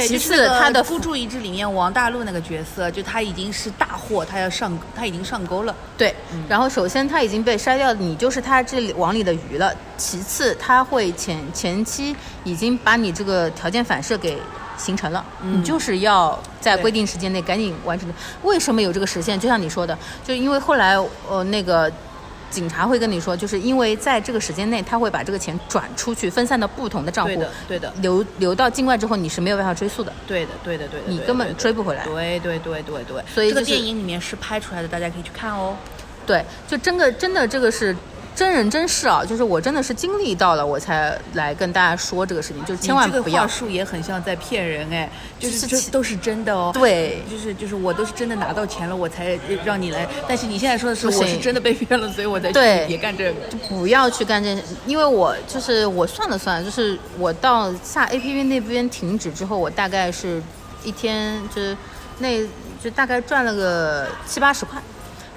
[0.00, 5.74] 是那个次他的孤注一掷里面王大陆那个角色，就他已经是大货，他要上，他已经上钩了。
[5.96, 6.14] 对，
[6.48, 9.74] 然后首先他已经被筛掉，你就是他这里网里的鱼了。
[9.96, 14.38] 其次，他会前前期已经把你这个条件反射给
[14.76, 18.12] 形成了，嗯你就是要在规定时间内赶紧完成。
[18.42, 19.38] 为什么有这个实现？
[19.38, 20.96] 就像你说的，就因为后来
[21.28, 21.90] 呃那个。
[22.54, 30.12] 警察会跟你说，就是因为在这个时间内，他会把这个钱转出去，分散到不同的账户对的，，对的，流流到境外之后，你是没有办法追溯的。
[30.26, 35.74] 对的，对的，对的，你根本追不回来对对对对对，所以这个电影里面是拍出来的，大家可以去看哦。
[36.24, 37.94] 对，就真的真的这个是
[38.34, 43.46] 真人真事啊，就是我真的是经历到了，我才来跟大家说这个事情，就是千万不要你这个话。
[43.46, 46.70] 术也很像在骗人哎，就是都是真的哦。
[46.74, 50.06] 对就是就是我都是真的拿到钱了，我才让你来。
[50.26, 53.34] 但是你现在说的是我是真的被骗了，所以我才去对别干这个。
[53.68, 60.42] 不要去干这因为我就是我算了算，就是我到下 A P P 那边停止之后，我大概是
[60.82, 61.76] 一天就是
[62.18, 62.44] 那
[62.82, 64.82] 就大概赚了个七八十块，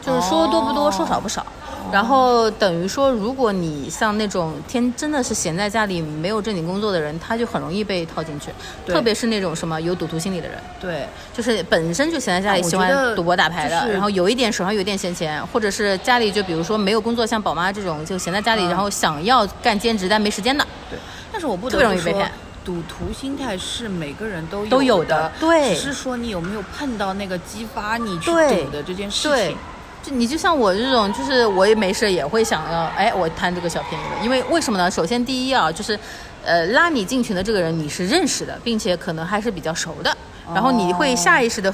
[0.04, 1.46] 就是说多不多，哦说少不少。
[1.92, 8.52] 然后等于说，如果你像那种天真的是闲在家里没有正经工作的人，他就很容易被套进去，
[8.86, 10.58] 特别是那种什么有赌徒心理的人。
[10.80, 21.00] 对，就是本身就闲在家里喜欢赌博打牌的，就是然后有一点手上有点闲钱，或者是家里就比如说没有工作，像宝妈这种就闲在家里，嗯然后想要干兼职但没时间的，对，
[21.32, 22.32] 但是我不特得不容易被骗，
[22.66, 29.58] 赌徒心态是每个人都都有的的，对只是说你有没有碰到那个激发你去对赌的这件事对情。。
[30.04, 34.90] 就你就像我这种，就是我也没事也会想要，哎，我贪这个小便宜的，因为为什么呢？
[34.90, 36.00] 首先第一啊，就是，
[36.46, 40.16] 呃，拉你进群的这个人你是认识的，并且可能还是比较熟的，
[40.54, 41.74] 然后你会下意识的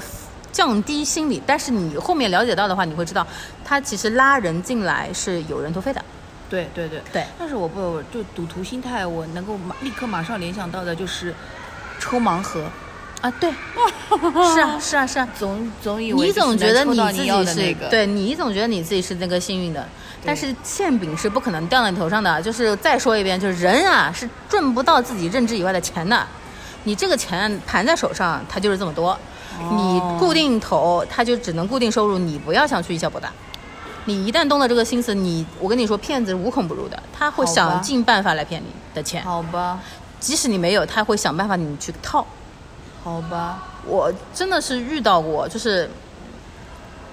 [0.50, 3.26] 降低心理，但是你后面了解到的话，你会知道，
[3.64, 6.04] 他其实拉人进来是有人头费的，
[6.48, 7.24] 对对对对。
[7.38, 11.34] 但是我不就赌徒心态，我能够马立刻马上联想到的就是
[12.00, 12.64] 抽盲盒，
[13.24, 13.50] 啊，对，
[14.54, 15.26] 是啊，是啊，是啊。
[15.38, 19.88] 总总以为你总觉得就是能抽到自己是、那个，对你总觉得你自己是那个幸运的，
[20.26, 22.42] 但是馅饼是不可能掉到你头上的。
[22.42, 26.22] 就是再说一遍，就是人啊是赚不到自己认知以外的钱的。
[26.82, 29.18] 你这个钱盘在手上，它就是这么多。
[29.72, 33.32] 你固定投，它就只能固定收入，你不要想去以小博大。
[34.04, 39.24] 你一旦动了这个心思，你我跟你说，骗子无孔不入的，他会想尽办法来骗你的钱。
[39.24, 39.78] 好吧，
[40.20, 42.26] 即使你没有，他会想办法你去套。
[43.04, 45.88] 好吧，我真的是遇到过，就是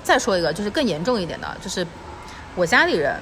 [0.01, 1.85] 再说一个，就是更严重一点的，就是
[2.55, 3.15] 我家里人，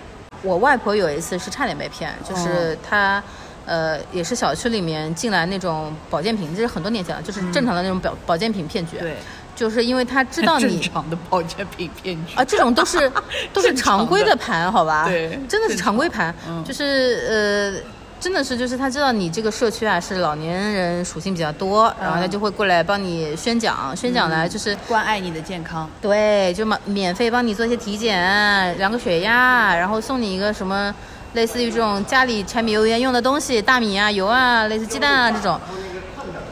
[0.44, 3.22] 我外婆有一次是差点被骗，就是她。
[3.66, 8.98] 呃，也是小区里面进来那种保健品，这是很多年前了，就是正常的那种保保健品骗局。
[8.98, 9.16] 对，
[9.56, 13.12] 就是因为他知道你 正常的保健品骗局啊，这种都是
[13.54, 15.06] 都是常规的盘，好吧？
[15.06, 17.99] 对真的是常规盘，嗯就是呃。
[18.20, 25.90] 真的是，就是他知道你这个社区啊是老年人属性比较多，然后他就会过来帮你宣讲，宣讲来就是关爱你的健康。
[26.02, 30.94] 对，就免免费帮你做一些体检，量个血压，然后送你一个什么，
[31.34, 35.58] 类似于这种家里柴米油盐用的东西，大米啊、油啊，类似鸡蛋啊这种，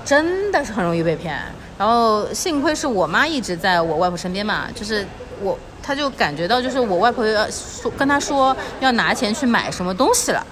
[0.05, 1.37] 真的是很容易被骗。
[1.77, 5.05] 然后幸亏是我妈一直在我外婆身边嘛，就是
[5.43, 10.43] 我，她就感觉到就是我外婆要说跟她说要拿钱去买什么东西了，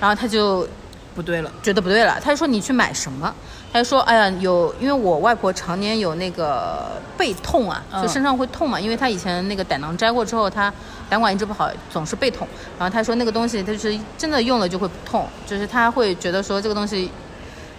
[0.00, 0.66] 然后他就
[1.14, 3.34] 不对了，觉得不对了，他就说你去买什么？
[3.72, 10.72] 他就说，哎呀，有，因为我外婆常年有那个背痛啊，嗯就身上会痛嘛，因为她以前那个胆囊摘过之后，她
[11.08, 12.46] 胆管一直不好，总是背痛。
[12.78, 17.10] 然后他说那个东西，他就是真的用了就会不痛，就是他会觉得说这个东西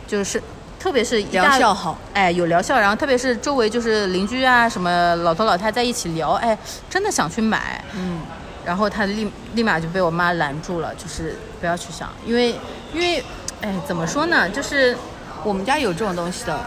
[0.08, 0.42] 就是。
[0.78, 2.80] 特别是大疗效好，哎，有疗效。
[2.80, 6.56] 然后特别是周围就是邻居啊，什么老头老太在一起聊，哎，
[6.88, 7.84] 真的想去买。
[7.96, 8.20] 嗯，
[8.66, 12.50] 然后他立立马就被我妈拦住了，就是不要去想，因为
[12.94, 13.24] 因为，
[13.62, 14.98] 哎，怎么说呢，就是
[15.44, 16.60] 我们家有这种东西的，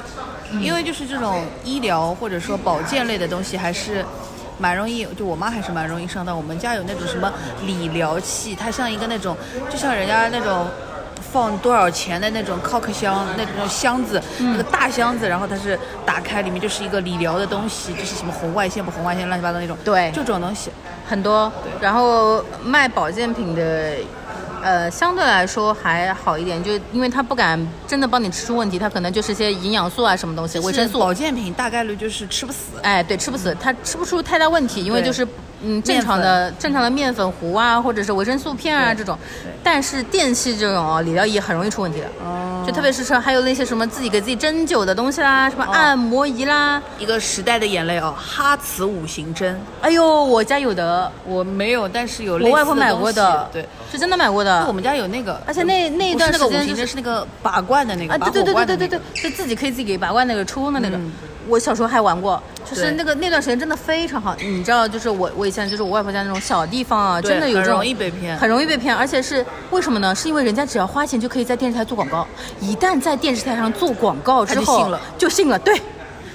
[0.61, 4.05] 因为就是这种医疗或者说保健类的东西还是。
[4.61, 6.37] 蛮容易，就我妈还是蛮容易上当。
[6.37, 7.33] 我们家有那种什么
[7.65, 9.37] 理疗器，它像一个那种，
[9.71, 10.67] 就像人家那种
[11.21, 19.77] 放多少钱的那种 cock 箱那种箱子，嗯那个大箱子，然后它是打开，里面就是一个理疗的东西，就是什么红外线不红外线乱七八糟那种。
[19.85, 20.71] 对就这种东西。
[21.09, 21.51] 很多，
[21.81, 23.95] 然后卖保健品的，
[24.63, 32.73] 呃，相对来说还好一点，就因为他不敢真的帮你吃出问题，他可能就是一些营养素啊什么东西，维生素，保健品大概率就是吃不死。
[32.83, 35.27] 哎，对，吃不死，它吃不出太大问题，因为就是
[35.63, 39.19] 嗯正常的正常的面粉糊啊，或者是维生素片啊这种，
[39.63, 42.07] 但是电器这种哦理疗仪很容易出问题的。
[42.25, 42.65] 哦。
[42.67, 54.67] 就特别是说还有那些什么自己给自己针灸的东西啦，什么哦按摩仪啦，一个时代的眼泪哦，哈茨五行针，哎呦，我家有的，我没有，但是有我外婆买过的，对，，是真的买过的。
[54.67, 58.89] 我们家有那个，而且那那一段那个五行针时间就是是那个拔罐的那个，啊，拔对对对火罐的那个。
[58.89, 60.97] 对对对，就自己可以自己给拔罐那个抽的那个。
[60.99, 61.11] 嗯。
[61.49, 64.37] 我小时候还玩过，就是那个那段时间真的非常好。
[64.39, 68.37] 你知道，就是我我以前就是我外婆家那种小地方啊，真的有这种很容易被骗。
[68.37, 68.95] 很容易被骗。
[68.95, 70.15] 而且是为什么呢？
[70.15, 72.27] 是因为人家只要花钱就可以在电视台做广告，
[72.61, 75.01] 一旦在电视台上做广告之后，就信了。
[75.17, 75.81] 就信了，对，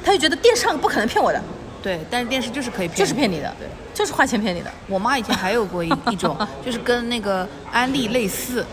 [0.04, 1.42] 他就觉得电视上不可能骗我的，
[1.82, 4.72] 对，但是电视就是可以骗，就是骗你的，对，就是花钱骗你的。
[4.88, 8.66] 我妈以前还有过一 一种，就是跟那个安利类似，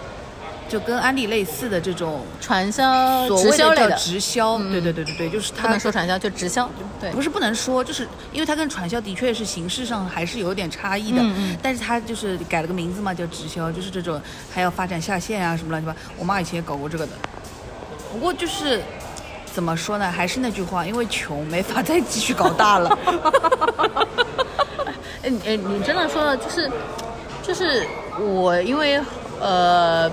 [0.71, 6.71] 就跟安利类似的这种传销、所谓的叫直销类的，直销，嗯对对对对对，就是不它能说传销，就直销。
[7.01, 14.21] 对，不是不能说，就是因为它跟传销的确是形式上还是有点差异的，嗯嗯但是它就是改了个名字嘛，叫直销，就是这种
[14.55, 15.97] 还要发展下线啊什么乱七八。
[16.17, 17.13] 我妈以前也搞过这个的，
[18.13, 18.81] 不过就是
[19.53, 22.97] 怎么说呢，还是那句话，因为穷没法再继续搞大了。
[25.23, 26.71] 哎，你哎，你真的说的就是，
[27.43, 27.85] 就是
[28.19, 29.01] 我因为
[29.41, 30.11] 呃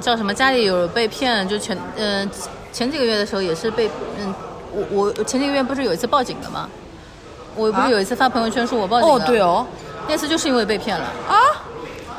[0.00, 2.28] 叫什么家里有被骗，就前嗯、
[2.72, 4.34] 前几个月的时候也是被嗯
[4.72, 6.68] 我我前几个月不是有一次报警的吗？
[7.54, 9.66] 我不啊是有一次发朋友圈说我报警哦，对哦，
[10.08, 11.04] 那次就是因为被骗了。
[11.26, 11.36] 啊，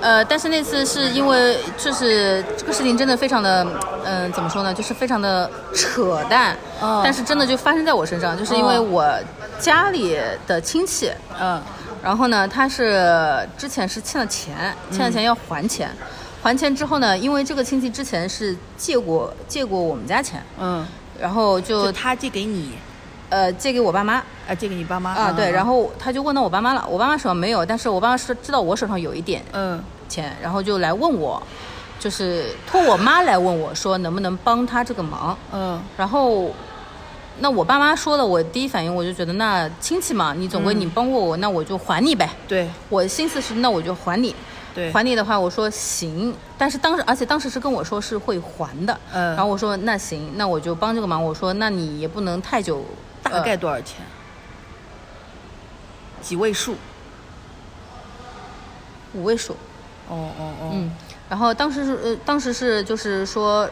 [0.02, 3.66] 呃，但是那次是因为就是这个事情真的非常的，
[4.04, 6.58] 嗯、怎么说呢，就是非常的扯淡。
[6.82, 9.20] 嗯但是真的就发生在我身上，就是因为嗯我
[9.60, 11.62] 家里的亲戚，嗯
[12.04, 15.90] 然后呢，他是之前是欠了钱，欠了钱要还钱，
[16.42, 20.86] 还钱之后呢，因为这个亲戚之前是借过借过我们家钱，嗯，
[21.20, 22.72] 然后就就他借给你，
[23.30, 24.16] 呃借给我爸妈
[24.48, 31.42] 啊，借给你爸妈啊，对，然后后他就问到我爸妈了，我爸妈手上没有，但是我爸妈是知道我手上有一点嗯钱，然后就来问我，
[32.00, 36.52] 就是托我妈来问我说能不能帮他这个忙，嗯然后。
[37.40, 42.28] 那我爸妈说了，我第一反应我就觉得，那亲戚嘛，你总归嗯你帮过我，那我就还你呗。
[42.48, 44.36] 对我的心思是，那我就还你。
[44.78, 49.36] 对，还你的话，我说行，但是当时，而且当时是跟我说是会还的，嗯。
[49.36, 51.24] 然后我说那行，那我就帮这个忙。
[51.24, 52.86] 我说那你也不能太久，
[53.24, 54.06] 大概多少钱？
[56.22, 56.76] 几位数？
[59.16, 59.54] 五位数，
[60.10, 60.92] 哦哦哦，嗯，
[61.28, 63.68] 然后当时是呃，当时是就是说，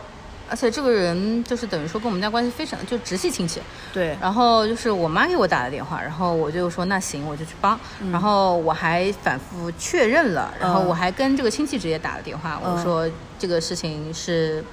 [0.50, 3.60] 而且这个人就是等于说跟我们家关系非常就直系亲戚，
[3.94, 7.80] 对，然后就是我妈给我打的电话，然后我就说那行，我就去帮。
[8.12, 14.64] 然后我还反复确认了，然后嗯我还跟这个亲戚直接打了电话，嗯我说这个事情是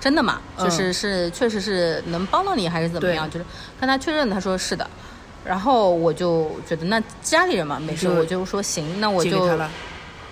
[0.00, 0.40] 真的吗？
[0.58, 3.30] 嗯就是是确实是能帮到你还是怎么样？
[3.30, 3.46] 就是
[3.80, 4.88] 跟他确认，他说是的。
[5.44, 9.58] 然后我就觉得那家里人嘛没事，我就说行，那我就。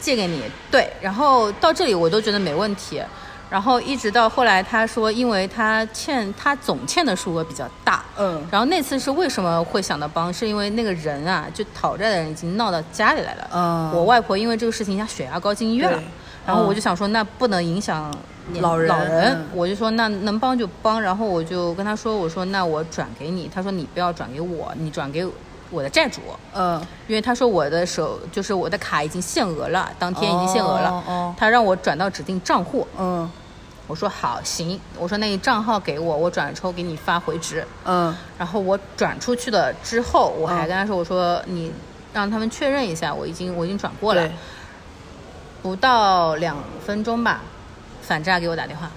[0.00, 0.42] 借给你。
[0.70, 3.02] 对，然后到这里我都觉得没问题。
[3.50, 13.50] 然后一直到后来他说，因为他欠他总欠的数额比较大，嗯然后那次是为什么会想到帮，是因为那个人啊，就讨债的人已经闹到家里来了。
[13.52, 16.00] 嗯我外婆因为这个事情，她血压高进医院了。
[16.46, 18.10] 然后我嗯就想说，那不能影响
[18.60, 21.00] 老人老人嗯，我就说那能帮就帮。
[21.00, 23.48] 然后我就跟他说，我说那我转给你。
[23.54, 25.24] 他说你不要转给我，你转给
[25.70, 26.20] 我的债主，
[26.52, 30.90] 嗯，因为他说我的手就是我的卡已经限额了，当天已经限额了。
[30.90, 31.34] 哦哦。
[31.38, 33.30] 他让我转到指定账户，嗯。
[33.86, 37.66] 我说好行，我说那你账号给我，我转了之后给你发回执。
[37.84, 38.14] 嗯。
[38.38, 41.72] 然后我转出去了之后，我还嗯跟他说，我说你
[42.12, 44.28] 让他们确认一下，我已经我已经转过了，
[45.60, 46.56] 不到两
[46.86, 47.40] 分钟吧，
[48.00, 48.88] 反诈给我打电话，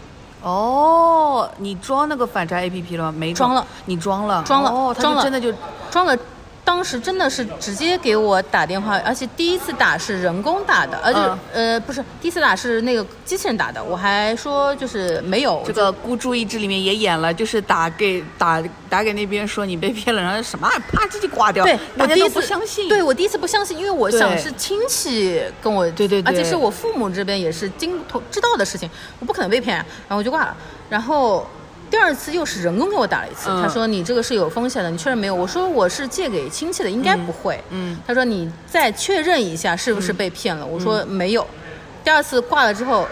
[0.44, 3.12] 哦，你装那个反诈 APP 了吗？
[3.18, 5.24] 没装了，你装了，装了哦，他装了。
[5.24, 5.52] 真的就
[5.90, 6.16] 装了。
[6.66, 11.74] 当时真的是直接给我打电话，而且第一次打是人工打的，而且、嗯。
[11.74, 26.32] 呃不是第一次打是那个机器人打的，我还说就是没有这个孤注一掷里面也演了，就是打给打打给那边说你被骗了，然后什么啪机器挂掉，对，大家都我第一次不相信，对我第一次不相信，因为我想是亲戚跟我，对对对。
[26.32, 30.56] 而且是我父母这边也是经头知道的事情，我不可能被骗，然后我就挂了。
[30.90, 31.46] 然后
[31.94, 35.36] 第二次又是人工给我打了一次，嗯他说你这个是有风险的，你确认没有？
[35.36, 37.64] 我说我是借给亲戚的，应该不会。
[37.70, 41.46] 嗯他说你再确认一下是不是被骗了，我说没有。
[42.04, 43.08] 第二次挂了之后，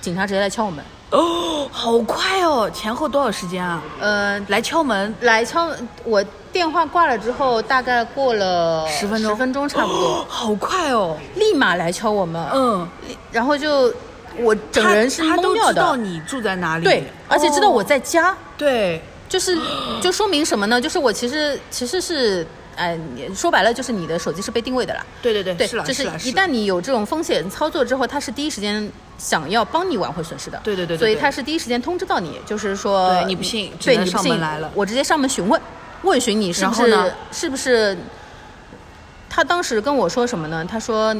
[0.00, 3.82] 警察直接来敲我门，哦，好快哦，前后多少时间啊？
[4.00, 5.68] 呃，来敲门，来敲
[6.02, 10.24] 我电话挂了之后，大概过了10分钟十分钟差不多。
[10.26, 12.88] 好快哦，立马来敲我们，嗯，
[13.30, 13.92] 然后就
[14.38, 19.58] 我整个人是他他都知道的，你住在哪里，对，而且知道我哦，在家，对，就是
[20.00, 20.80] 就说明什么呢？
[20.80, 22.46] 就是我其实其实是。
[22.76, 22.98] 哎，
[23.34, 25.04] 说白了就是你的手机是被定位的啦。
[25.20, 30.58] 对对对，对，是了，就是一旦你有这种风险操作之后，他是第一时间想要帮你挽回损失的。
[30.64, 35.60] 对对对对对所以他是第一时间通知到你，就是说对你不信对你不信上门来了我直接上门询问，
[36.04, 37.98] 问询你是不是是不是。
[39.28, 40.64] 他当时跟我说什么呢？
[40.64, 41.14] 他说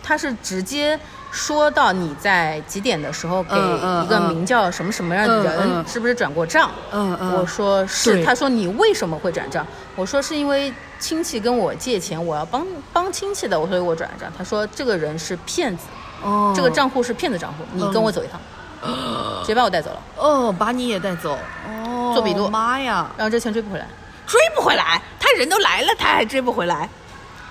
[0.00, 0.96] 他是直接
[1.34, 4.28] 说到你在几点的时候给一个嗯。
[4.28, 5.84] 名叫什么什么样的嗯人嗯。
[5.86, 6.70] 是不是转过账？
[6.92, 7.34] 嗯嗯。
[7.34, 8.24] 我说是。
[8.24, 9.66] 他说你为什么会转账？
[9.96, 14.32] 我说是因为亲戚跟我借钱，我要帮帮亲戚的，我所以我转账。
[14.38, 15.86] 他说这个人是骗子，
[16.22, 18.40] 哦，这个账户是骗子账户，你跟我走一趟，
[19.42, 21.36] 直接把我带走了，哦，把你也带走，
[21.68, 22.48] 哦，做笔录。
[22.48, 23.86] 妈呀，然后这钱追不回来。
[24.26, 26.88] 追不回来，他人都来了，他还追不回来，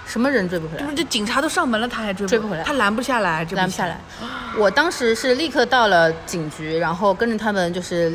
[0.05, 0.95] 什么人追不回来这不？
[0.95, 3.99] 这警察都上门了，他还追追不回来他拦不下来，这拦不下来。
[4.57, 8.11] 我当时是立刻到了警局，然后跟着他们就是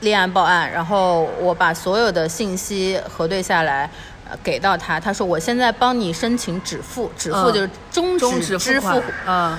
[0.00, 3.90] 立案报案，然后我把所有的信息核对下来。
[4.30, 9.58] 呃给到他，他说我现在帮你申请止付，止付嗯就是终终止支付，嗯，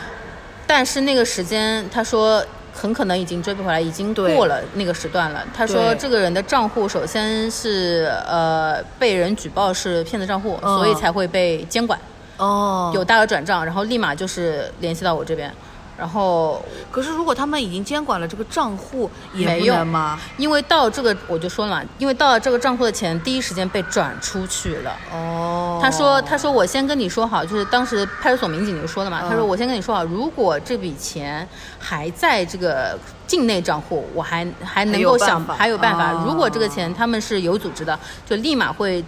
[0.66, 2.44] 但是那个时间他说
[2.74, 4.36] 很可能已经追不回来，已经对。
[4.36, 5.46] 过了那个时段了。
[5.56, 10.76] 他说这个人的账户首先是呃被人举报是骗子账户，嗯。
[10.76, 12.00] 所以才会被监管，
[12.38, 15.54] 哦，有大额转账，然后立马就是联系到我这边，
[15.98, 20.20] 然后可是如果他们已经监管了这个账户，也没用吗？
[20.38, 24.96] 因为到这个我就说了，因为到了这个账户的钱第一时间被转出去了。
[25.14, 36.20] 哦，他说：“他说我先跟你说好，就是当时派出所民警就说了嘛，嗯他说我先跟你说好，如果这笔钱还在这个境内账户，我还还能够想还有办法办法。
[36.20, 39.04] 哦如果这个钱他们是有组织的，就立马会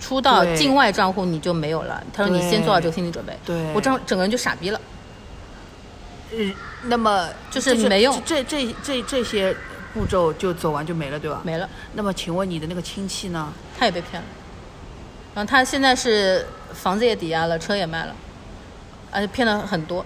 [0.00, 2.02] 出到境外账户，你就没有了。
[2.12, 3.36] 他说你先做好这个心理准备。
[3.44, 4.80] 对我整整个人就傻逼了。
[6.32, 9.54] 嗯，那么就是没用这这这这些
[9.94, 11.40] 步骤就走完就没了，对吧？
[11.44, 13.52] 没了，那么请问你的那个亲戚呢？
[13.78, 14.28] 他也被骗了。
[15.34, 18.14] 然后他现在是房子也抵押了，车也卖了，
[19.10, 20.04] 而且骗了很多。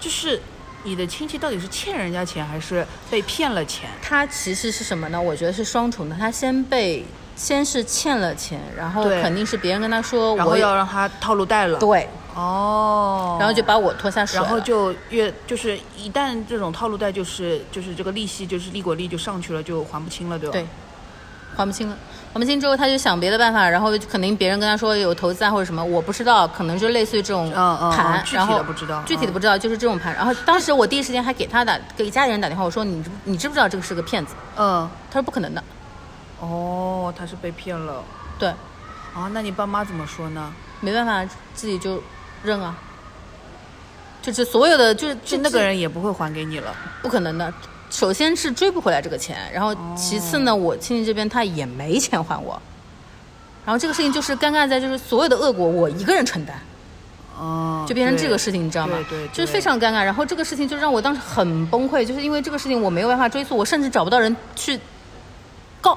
[0.00, 0.40] 就是
[0.82, 3.88] 你的亲戚到底是欠人家钱，还是被骗了钱？
[4.02, 5.20] 他其实是什么呢？
[5.20, 6.16] 我觉得是双重的。
[6.16, 7.04] 他先被
[7.34, 11.78] 先是欠了钱，然后肯定是别人跟他说然后我要让他套路贷了。
[11.78, 14.38] 对，哦，然后就把我拖下水。
[14.38, 20.52] 然后就越就是一旦这种套路贷就是就是这个利息就是利滚利就上去了，就还不清了，对吧？
[20.52, 20.66] 对，
[21.56, 21.96] 还不清了。
[22.34, 30.14] 还不清之后，他就想别的办法，然后肯定别人跟他说有投资啊或者什么，我不知道，可能就类似于这种嗯嗯盘，嗯具体的不知道嗯具体的不知道，就是这种盘。
[30.14, 34.34] 然后当时我第一时间还给他打给家里人打电话，我说你你知不知道这个是个骗子？
[34.58, 35.64] 嗯，他说不可能的。
[36.40, 38.02] 哦，他是被骗了
[38.38, 38.50] 对，
[39.14, 39.30] 啊？
[39.32, 40.52] 那你爸妈怎么说呢？
[40.80, 41.24] 没办法，
[41.54, 42.02] 自己就
[42.46, 42.74] 认啊。
[44.22, 46.74] 就是所有的，就是就那个人也不会还给你了。
[47.00, 47.52] 不可能的，
[47.90, 52.60] 首先是追不回来这个钱，然后其次呢，我亲戚这边他也没钱还我，
[53.64, 56.60] 然后这个事情就是尴尬在就是所有的恶果我一个人承担，
[57.38, 58.98] 哦，就变成这个事情，你知道吗？
[59.08, 60.02] 对对，就是非常尴尬。
[60.02, 64.76] 然后这个事情就让我当时很崩溃，就是因为这个事情我没有办法追溯，我甚至找不到人去
[65.80, 65.96] 告，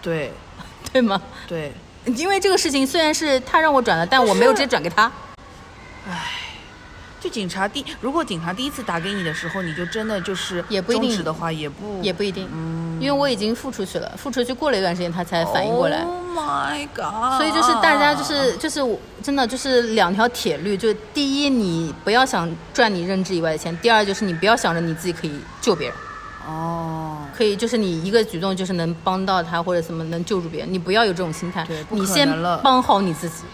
[0.00, 0.32] 对
[0.92, 1.20] 对吗？
[1.48, 1.72] 对，
[2.04, 5.10] 因为这个事情虽然是他让我转的，但我没有直接转给他。
[7.20, 16.02] 就警察第如果警察第一次打给你的时候，你就真的就是也不一定的话，也不也不一定，嗯因为我已经付出去了，付出去过了一段时间，他才反应过来。
[16.02, 17.38] Oh my god！
[17.38, 25.96] 所以就是大家就是就是我真的就是两条铁律，就第一你不要想赚你认知以外的钱，第二就是你不要想着你自己可以救别人，
[26.46, 32.28] 哦，可以就是你一个举动就是能帮到他或者什么能救助别人，你不要有这种心态对，不可你先
[32.62, 33.44] 帮好你自己。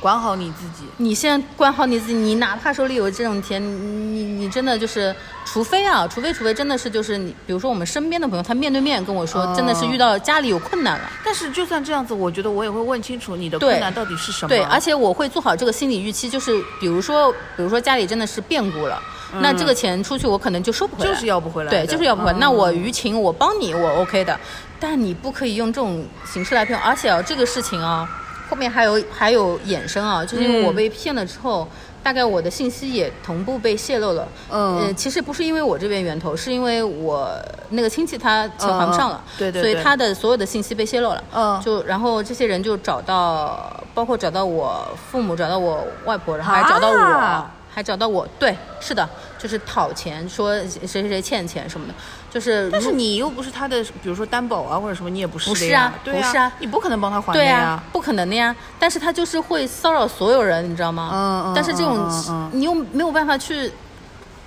[0.00, 0.84] 管好你自己。
[0.98, 14.48] 你先管好你自己，你哪怕手里有这种钱，你你你真的就是，除非啊，除非除非真的是就是你，比如说我们身边的朋友，他面对面跟我说，哦真的是遇到家里有困难了，但是就算这样子，我觉得我也会问清楚你的困难到底是什么。
[14.48, 19.02] 对，而且我会做好这个心理预期，就是比如说，比如说家里真的是变故了，
[19.40, 21.70] 那这个钱出去我可能就收不回来，嗯就是要不回来。
[21.70, 22.38] 对，就是要不回来。
[22.38, 24.38] 嗯那我于情我帮你，我 OK 的，
[24.78, 26.84] 但你不可以用这种形式来骗我。
[26.84, 28.08] 而且啊，这个事情啊，
[28.48, 31.66] 后面还有还有衍生啊，就是因为我嗯被骗了之后。
[32.06, 34.78] 大概我的信息也同步被泄露了，嗯。
[34.78, 37.28] 呃，其实不是因为我这边源头，是因为我
[37.70, 39.72] 那个亲戚他钱还不上了，对对对。
[39.72, 41.60] 所以他的所有的信息被泄露了，嗯。
[41.60, 51.94] 就然后这些人就找到，包括找到我父母，找到我外婆，然后还找到我，啊还找到我，对，是的，就是讨钱，说谁谁谁欠钱什么的，
[52.36, 57.60] 就是但是你又不是他的，比如说担保啊或者什么，你也不是不是啊对不是啊你不可能帮他还的对呀。
[57.60, 58.54] 啊，不可能的呀。
[58.78, 61.10] 但是他就是会骚扰所有人，你知道吗？
[61.14, 63.72] 嗯嗯但是这种、你又没有办法去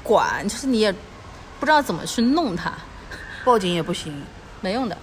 [0.04, 0.92] 管，就是你也
[1.60, 2.72] 不知道怎么去弄他，
[3.44, 4.22] 报警也不行。
[4.62, 4.96] 没用的。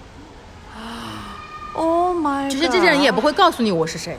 [1.75, 2.49] Oh my！
[2.49, 4.17] 就是这些人也不会告诉你我是谁，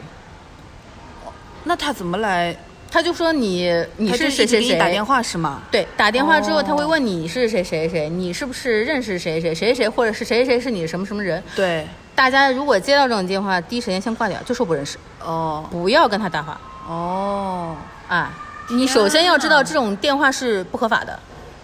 [1.64, 2.54] 那他怎么来？
[2.90, 5.62] 他就说你你是谁谁谁，打电话是吗？
[5.70, 11.44] 对，打电话之后哦他会问你是谁谁谁，你是不是认识谁谁谁谁，或者是谁谁是你什么什么人。
[11.56, 17.76] 对，大家如果接到这种电话，第一时间先挂掉，就说不认识，哦不要跟他搭话哦，
[18.08, 18.34] 啊。
[18.70, 21.18] 你首先要知道这种电话是不合法的，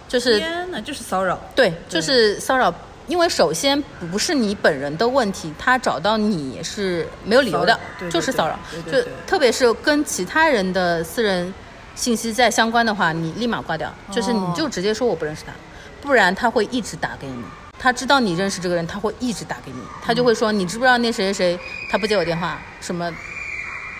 [0.08, 1.38] 就是天哪，就是骚扰。
[1.54, 2.72] 对，就是骚扰。
[3.06, 3.80] 因为首先
[4.10, 8.58] 不是你本人的问题，他找到你是没有理由的，对对对就是骚扰。
[8.90, 11.52] 就特别是跟其他人的私人
[11.94, 15.52] 信息在相关的话，你立马挂掉，就是你哦就直接说我不认识他，
[16.00, 17.44] 不然他会一直打给你。
[17.78, 23.12] 他知道你认识这个人，他会一直打给你，他就会说你知不知道那谁谁谁他不接我电话，什么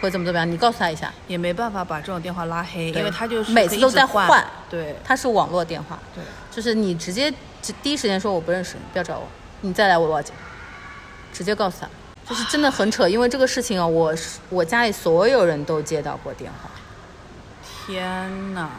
[0.00, 1.12] 会怎么怎么样，你告诉他一下。
[1.28, 7.36] 也没办法把这种电话拉黑，因为他就是每次都在换换对他是网络电话，对，就是你直接直
[7.82, 9.26] 第一时间说我不认识你，不要找我，
[9.62, 10.34] 你再来我报警，
[11.32, 11.88] 直接告诉他，
[12.28, 16.70] 就是真的很扯，因为这个事情啊，我是我家里所有人都接到过电话，
[17.86, 18.70] 天哪，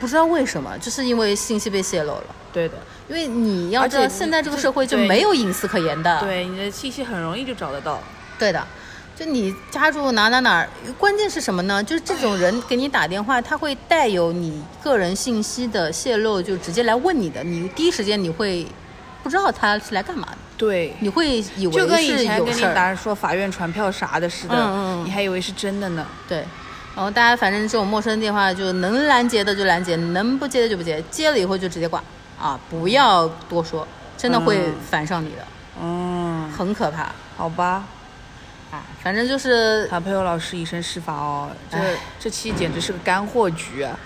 [0.00, 2.24] 不知道为什么，就是因为信息被泄露了。
[2.52, 2.74] 对的，
[3.08, 6.20] 因为你要知道，现在这个社会就没有隐私可言的。
[6.20, 8.00] 对你的信息很容易就找得到。
[8.38, 8.66] 对的，
[9.18, 11.82] 就你家住哪哪哪儿，关键是什么呢？
[11.82, 18.66] 就是这种人给你打电话，他会带有你个人信息的泄露，就直接来问你的，你第一时间你会
[19.22, 22.44] 不知道他是来干嘛的，对，你会以为就跟以是前。
[22.44, 25.04] 跟你打说法院传票啥的似的，嗯嗯嗯。
[25.06, 26.06] 你还以为是真的呢。
[26.28, 26.44] 对，
[26.94, 32.02] 然后大家反正这种陌生电话就能拦截的就拦截，能不接的就不接，接了以后就直接挂。
[32.38, 33.88] 啊，不要多说，
[34.18, 34.74] 真的会嗯。
[34.90, 35.46] 烦上你的，
[35.80, 37.10] 嗯，很可怕。
[37.34, 37.82] 好吧，
[38.70, 38.82] 啊。
[39.02, 41.78] 反正就是谭佩友老师以身试法哦，这
[42.18, 43.98] 这期简直是个干货局啊！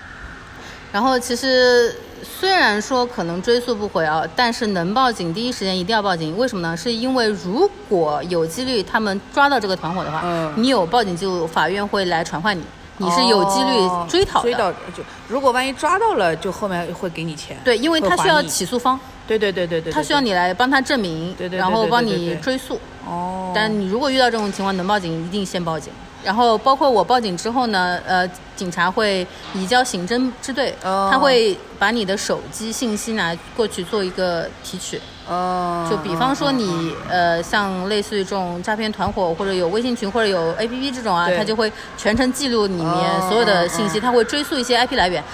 [0.92, 6.36] 然后其实虽然说可能追溯不回啊，但是能报警第一时间一定要报警。
[6.36, 6.76] 为什么呢？
[6.76, 12.64] 是因为如果有几率他们抓到这个团伙的话，嗯你有报警记录，法院会来传唤你，
[12.96, 14.50] 你是有几率哦追讨的。
[14.50, 17.56] 追到就如果万一抓到了，就后面会给你钱。
[17.64, 18.98] 对，因为他需要起诉方，
[19.28, 22.80] 对对对对对，他需要你你来帮他证明，对对对然后帮你追诉。
[23.10, 23.52] 哦。
[23.54, 25.92] 但你如果遇到这种情况能报警，一定先报警。
[26.22, 35.00] 然后包括我报警之后呢，呃，警察会移交刑侦支队，哦他会把你的手机信息拿过去做一个提取。
[35.26, 45.24] 哦，就比方说你呃，像类似于这种诈骗团伙或者有微信群或者有 APP 这种啊，他就会全程记录里面哦所有的信息，他会追溯一些 IP 来源。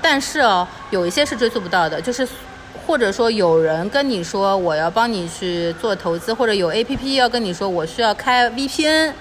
[0.00, 2.26] 但是哦，有一些是追溯不到的，就是
[2.90, 9.12] 或者说有人跟你说我要帮你去做投资，或者有 APP 要跟你说我需要开 VPN，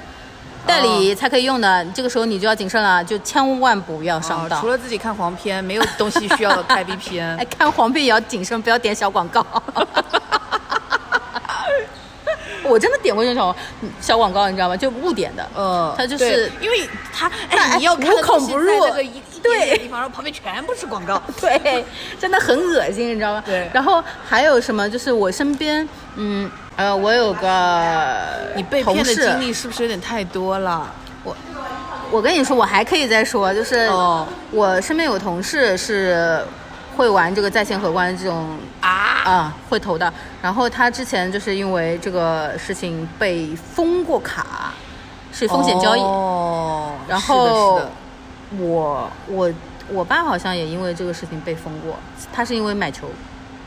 [0.65, 4.57] 代理才可以用的，这个时候你就要谨慎了，就千万不要上当。
[4.57, 7.45] 哦除了自己看黄片，没有东西需要开 VPN 哎，。
[7.45, 9.45] 看黄片也要谨慎，不要点小广告。
[12.65, 13.53] 我真的点过这种
[14.01, 14.75] 小广告，你知道吗？
[14.75, 15.47] 就误点的。
[15.55, 19.03] 嗯，他就是因为它它哎，你要看孔不入在那个
[19.39, 21.21] 一一点点的地方，然后旁边全部是广告。
[21.39, 21.83] 对，
[22.19, 23.43] 真的很恶心，你知道吗？
[23.45, 24.89] 对然后还有什么？
[24.89, 28.21] 就是我身边，嗯，呃，我有个
[28.55, 30.91] 你被骗的经历是不是有点太多了？
[31.23, 31.35] 我
[32.11, 36.43] 我跟你说，我还可以再说，就是哦我身边有同事是
[36.95, 38.89] 会玩这个在线荷官这种啊，
[39.25, 40.11] 啊，会投的。
[40.41, 44.73] 然后他之前就是因为这个事情被封过卡，
[45.31, 45.99] 是风险交易。
[45.99, 47.81] 哦，然后
[48.57, 49.51] 我我
[49.91, 51.97] 我爸好像也因为这个事情被封过，
[52.33, 53.09] 他是因为买球，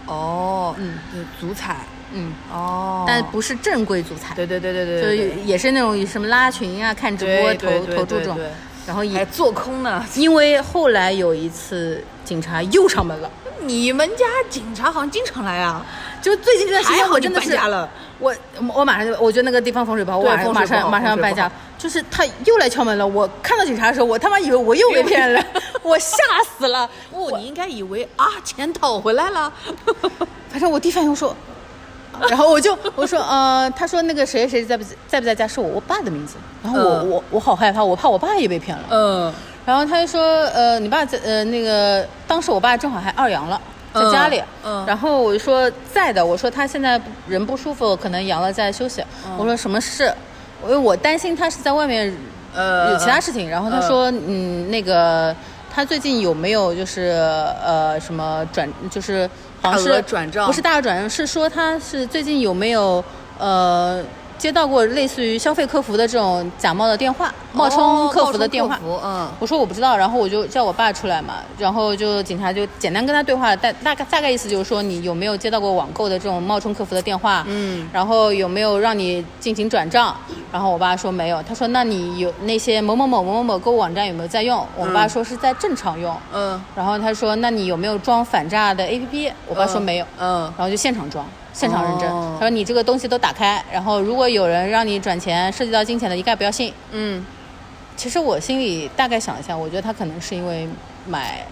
[0.06, 1.76] 哦，嗯嗯，足彩
[2.12, 8.38] 嗯，哦，但不是正规足彩，对对对对对，就也是那种什么拉群啊、看直播投投注这种
[8.86, 10.04] 然后也做空呢。
[10.16, 13.30] 因为后来有一次警察又上门了，
[13.62, 15.86] 你们家警察好像经常来啊？
[16.20, 17.88] 就最近这段时间我真的是搬家了。
[18.18, 18.34] 我
[18.74, 21.50] 我马上就，我觉得那个地方风水不好，我对马上马上要搬家。
[21.82, 25.44] 就是他又来敲门了，我看到警察的时候，我他妈以为我又被骗了，
[25.82, 26.16] 我吓
[26.56, 26.88] 死了。
[27.10, 29.52] 不， 你应该以为啊，钱讨回来了。
[30.48, 31.34] 反正我第一反应说，
[32.28, 36.36] 然后我就我说呃，他说那个谁谁在不在不在家，是我我爸的名字。
[36.62, 38.84] 然后我、嗯我我好害怕，我怕我爸也被骗了。
[38.90, 39.34] 嗯，
[39.66, 40.22] 然后他就说
[40.54, 43.60] 呃，你爸在呃那个当时我爸正好还二阳了。
[43.92, 49.04] 在家里，嗯嗯然后我就说在的，我说他现在人不舒服，可能阳了在休息。
[49.26, 50.10] 嗯我说什么事？
[50.64, 52.12] 因为我担心他是在外面
[52.54, 53.48] 呃有其他事情。
[53.48, 55.34] 然后他说，嗯，那个
[55.72, 57.10] 他最近有没有就是
[57.64, 59.28] 呃什么转，就是
[59.60, 63.04] 好像大额是转账不是大额转账，是说他是最近有没有
[63.38, 64.02] 呃
[64.42, 68.76] 接到过类似于消费客服的这种假冒的电话，冒充客服的电话。
[69.04, 80.12] 嗯，我说我不知道，然后我就叫我爸出来嘛，然后就警察就简单跟他对话，大大概大概意思就是说你有没有接到过网购的这种冒充客服的电话，嗯，然后有没有让你进行转账，
[80.50, 84.66] 然后我爸说没有，他说那你有那些某某某某某某购物网站有没有在用？
[84.76, 86.60] 我爸说是在正常用，嗯。
[86.74, 89.30] 然后他说那你有没有装反诈的 APP？
[89.46, 90.52] 我爸说没有，嗯。
[90.58, 92.08] 然后就现场装，现场认证。
[92.10, 96.72] 哦他说你这个东西都打开，然后如果有人让你转钱涉及到金钱的，一概不要信。
[96.90, 97.24] 嗯，
[97.96, 100.68] 其实我心里大概想一下，我觉得他可能是因为
[101.06, 101.46] 买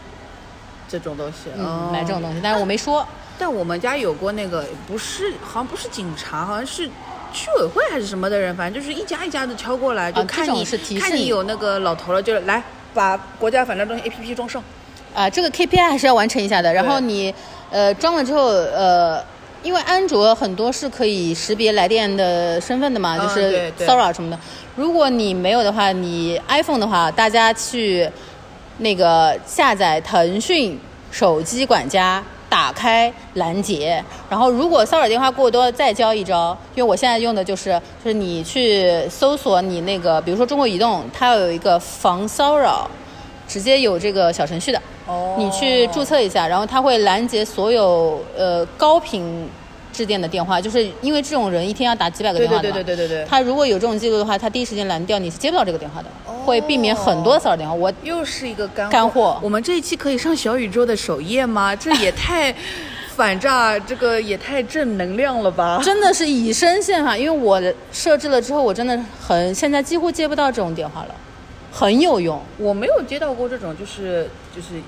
[0.89, 3.07] 这种东西，嗯哦买这种东西，但是我没说。
[3.39, 6.87] 但我们家有过那个，不是，好像不是警察，好像是
[7.33, 14.63] 居委会还是什么的人，反正就是一家一家的敲过来，就看你、是提示你看你有那个老头了，就是来把国家反诈中心 A P P 装上。
[15.15, 16.71] 啊，这个 KPI 还是要完成一下的。
[16.71, 17.35] 然后你
[17.71, 19.25] 呃装了之后，呃，
[19.63, 24.39] 因为安卓很多是可以识别来电的身份的嘛，嗯就是骚扰什么的。
[24.77, 28.11] 如果你没有的话，你 iPhone 的话，大家去
[28.79, 30.79] 那个下载腾讯
[31.11, 32.23] 手机管家。
[32.51, 36.51] 打开拦截，然后如果骚扰电话过多，再教一招。
[36.75, 42.91] 因为我现在用的就是，就是你去搜索你那个，比如说中国移动，它有一个防骚扰，
[43.47, 44.83] 直接有这个小程序的。
[45.07, 49.49] 哦你去注册一下，然后它会拦截所有呃高频
[49.93, 52.75] 致电的电话，就是因为这种人一天要打几百个对对电话的嘛。
[52.75, 56.09] 对对对对对，他如果有这种记录的话，他第一时间拦掉，你是接不到这个电话的，
[56.45, 57.75] 会避免很多骚扰电话。
[57.75, 59.39] 我又是一个干干货。
[59.43, 61.75] 我们这一期可以上小宇宙的首页吗？
[61.75, 62.55] 这也太
[63.17, 65.81] 反诈，这个也太正能量了吧？
[65.83, 67.61] 真的是以身献法，因为我
[67.93, 71.15] 设置了之后，我真的很现在几乎接不到这种电话了，
[71.73, 72.41] 很有用。
[72.59, 74.81] 我没有接到过这种，就是就是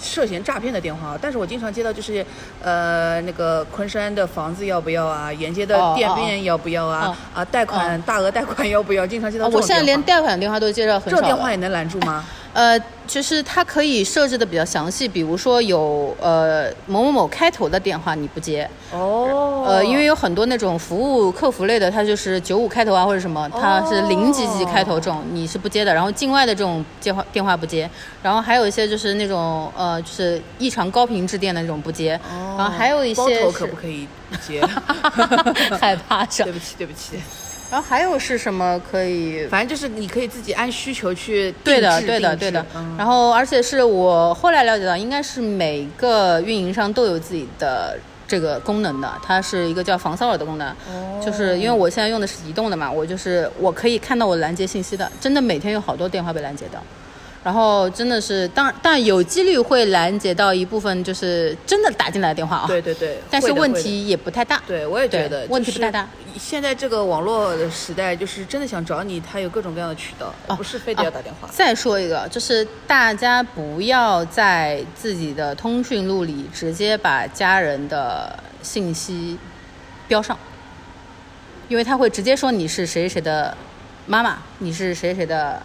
[0.00, 2.24] 涉嫌诈骗的电话，但是我经常接到就是，
[2.62, 5.30] 呃，那个昆山的房子要不要啊？
[5.30, 7.08] 沿街的哦店哦面要不要啊？
[7.08, 9.06] 哦啊，贷款、大额贷款要不要？
[9.06, 9.62] 经常接到啊这种电话。
[9.62, 11.28] 我现在连贷款电话都接到很这少这。
[11.28, 12.24] 种电话也能拦住吗？
[12.52, 19.64] 呃，就是它可以设置的比较详细，比如说有呃某某某开头的电话你不接，哦。
[19.66, 27.88] 呃，因为有很多那种服务客服类的，它就是九五开头啊或者什么，它是零几几开头这种你是不接的，然后境外的这种电话电话不接，
[28.22, 32.18] 然后还有一些就是那种呃就是异常高频致电的那种不接，
[32.56, 34.60] 然后还有一些包头可不可以不接？
[35.78, 37.20] 害怕着对，不起，对不起。
[37.70, 42.64] 然后还有是什么可以反正就是你可以自己按需求去对的，对的，对的。
[42.74, 47.96] 嗯然后，而且是我后来了解到，应该是每个运营商都有自己的
[48.26, 50.68] 这个功能的，它是一个叫防骚扰的功能。
[50.88, 56.82] 哦就是因为我现在用的是移动的嘛，我就是我可以看到我拦截信息的，真的每天有好多电话被拦截掉。
[57.42, 62.66] 然后真的是，当，但有几率会拦截到一部分就是真的打进来的电话啊。
[62.66, 64.62] 对对对，但是问题也不太大。
[64.66, 66.06] 对，我也觉得问题不太大。
[66.38, 71.48] 现在这个网络的时代，就是真的想找你，他有各种各样的渠道，哦不是非得要打电话。
[71.50, 79.38] 再说一个，就是大家不要在自己的通讯录里直接把家人的信息
[80.06, 80.38] 标上，
[81.68, 83.56] 因为他会直接说你是谁谁谁的
[84.06, 85.60] 妈妈，你是谁谁的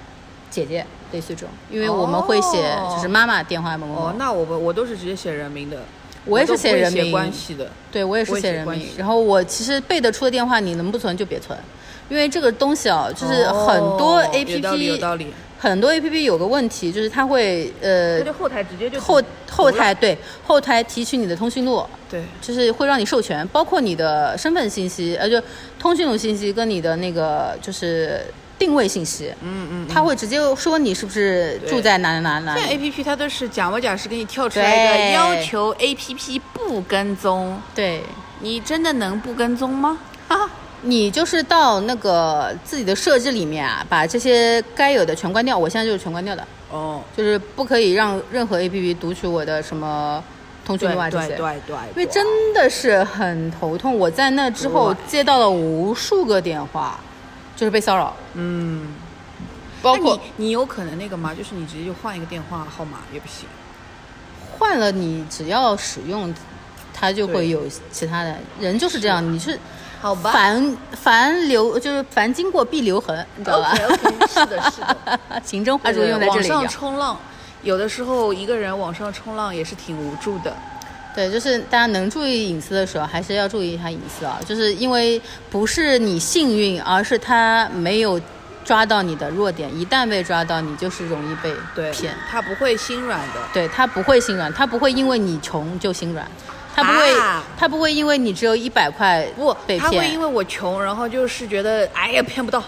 [0.50, 0.86] 姐姐，
[1.16, 1.50] 类似这种。
[1.72, 5.78] 因为我们会写哦就是妈妈电话某某某，哦，那我们我都是直接写人名的，
[6.26, 7.72] 我也是写写人名关系的。
[7.92, 8.90] 对我也是写人名。
[8.98, 11.58] 然后我其实背得出的电话，你能不存就别存，
[12.10, 25.42] 因为这个东西啊，就是很多哦 A 有 P 道理有 P 道理，很多 A P P 有个问题，就是它会呃它就后台直接就后后台对后台提取你的通讯录，对就是会让你授权，包括你的身份信息，呃，就
[25.80, 28.22] 通讯录信息跟你的那个就是
[28.58, 29.88] 定位信息，嗯嗯。
[29.88, 32.56] 它会直接说你是不是住在哪哪哪哪。
[32.56, 38.02] 现在 A P P 它都是假模假式给你跳出来一个要求 A P P 不跟踪，对，
[38.40, 39.98] 你真的能不跟踪吗？
[40.28, 40.50] 啊，
[40.84, 45.58] 你就是到那个自己的设置里面啊，把这些该有的全关掉。
[45.58, 50.24] 我现在就是全关掉的，哦，就是不可以让任何 A P P 读取我的什么
[50.66, 51.28] 通讯对录啊这些。
[51.30, 57.00] 对对对，因为真的是很头痛，我在那之后接到了无数个电话，
[57.56, 58.94] 就是被骚扰，嗯，
[59.82, 61.34] 包括你你有可能那个吗？
[61.34, 63.48] 就是你直接就换一个电话号码也不行。
[64.52, 66.34] 换了你只要使用，
[66.94, 69.60] 它就会有其他的人就是这样，你是
[70.02, 75.20] 好吧凡凡留就是凡经过必留痕，你知道吧 OK OK，是的，是的。
[75.44, 76.68] 行政话术用在这网上。
[76.68, 77.18] 冲浪，
[77.64, 80.56] 有的时候一个人网上冲浪也是挺无助的。
[81.16, 84.40] 对，就是大家能注意隐私的时候，还是要注意一下隐私啊。
[84.46, 88.20] 就是因为不是你幸运，而是他没有
[88.66, 92.14] 抓到你的弱点，一旦被抓到，你就是容易被对，骗。
[92.30, 93.36] 他不会心软的。
[93.54, 96.30] 对他不会心软，他不会因为你穷就心软，
[96.76, 102.62] 他不会，啊他不会因为你只有一百块不被，他会因，为我穷，然后就是觉得哎呀骗不到。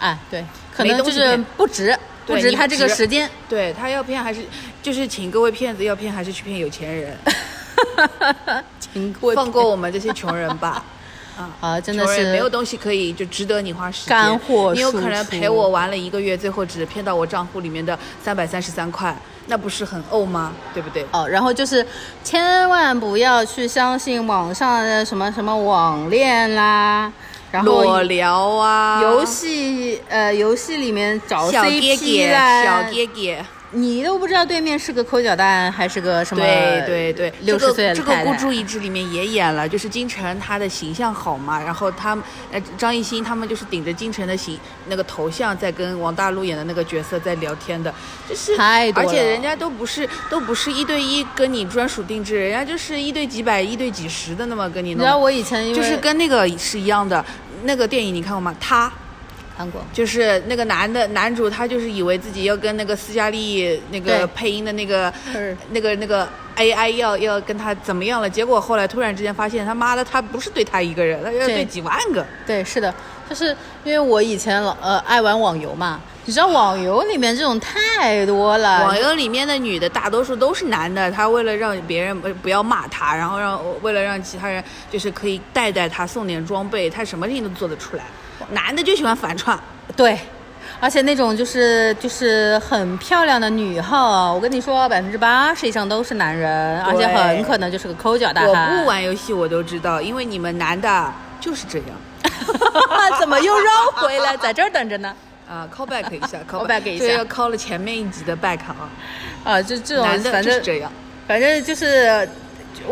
[0.00, 0.44] 哎，对，
[0.74, 1.96] 可能就是不值，
[2.26, 3.30] 不值他这个时间。
[3.48, 4.40] 对他要骗还是
[4.82, 7.16] 就是请各位骗子要骗还是去骗有钱人，
[8.78, 10.84] 请过放过我们这些穷人吧。
[11.34, 14.14] 啊，啊，真的是没有东西可以就值得你花时间。
[14.14, 19.16] 干货你有可能陪我玩了一个月，最后只骗到我账户里面的三百三十三块，
[19.46, 20.52] 那不是很呕吗？
[20.74, 21.06] 对不对？
[21.10, 21.84] 哦，然后就是
[22.22, 27.10] 千万不要去相信网上的什么什么网恋啦，
[27.50, 42.16] 然后裸聊啊，游戏呃游戏里面找小爹 CP 爹，啦，小爹爹，你都不知道对面是个抠脚蛋还是个什么对对对，六十岁的这个这个孤注一掷里面也演了，就是金晨她的形象好嘛，然后他
[42.50, 44.58] 呃张艺兴他们就是顶着金晨的形
[44.88, 47.92] 那个头像在跟王大陆演的那个角色在聊天的，
[48.28, 57.24] 就是太多而且人家都不是都不是一对一跟你专属定制，人家就是一对几百、一对几十的那么跟你弄，你知道我以前就是跟那个是一样的。
[57.64, 58.52] 那个电影你看过吗？
[58.58, 58.92] 他
[59.62, 65.12] 看过，就是那个男的男主，他就是以为自己要跟那个斯嘉丽那个配音的那个
[65.70, 71.54] 那个那个 AI 要要跟他怎么样了，结果后来突然之间发现他妈的他不是对他一个人，他要对。
[71.54, 72.26] 对几万个。
[72.44, 72.92] 对，是的，
[73.30, 88.04] 就是因为我以前老呃爱玩网游嘛，你知道网游里面这种太多了，网游里面的女的大多数都是男的，他为了让别人不不要骂他，然后让为了让其他人就是可以带带他送点装备，他什么事情都做得出来。
[88.52, 89.58] 男的就喜欢反串，
[89.96, 90.18] 对，
[90.80, 98.76] 而且那种就是就是很漂亮的女号，我跟你说，百分之八十以上都是男人，而且很可能就是个抠脚大汉我汉。
[98.78, 101.88] 不玩游戏我都知道，因为你们男的就是这样。
[103.18, 105.14] 怎么又绕回来， 在这儿等着呢？
[105.48, 108.88] 啊、c a l l back 一下 call back 一下这个要 call 了前面一集的 back 啊，
[109.44, 110.90] 啊，就这种反正就是这样。
[111.28, 112.28] 反正就是，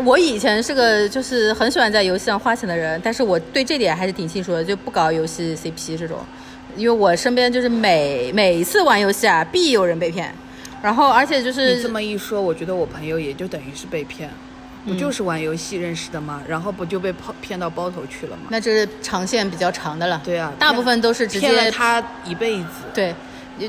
[0.03, 6.19] 我以前是个就是很喜欢在游戏上花钱的人，但是我对这点还是挺清楚的，就不搞游戏 CP 这种，
[6.75, 10.33] 因为我身边就是每每一次玩游戏啊，必有人被骗，
[10.81, 14.29] 然后而且就是你这么一说，我觉得我朋友也就等于是被骗，
[14.85, 16.41] 不就是玩游戏认识的吗？
[16.47, 18.43] 然后不就被泡骗到包头去了吗？
[18.49, 22.67] 那这是长线比较长的了，对啊大部分都是直骗了接他一辈子。
[22.93, 23.13] 对。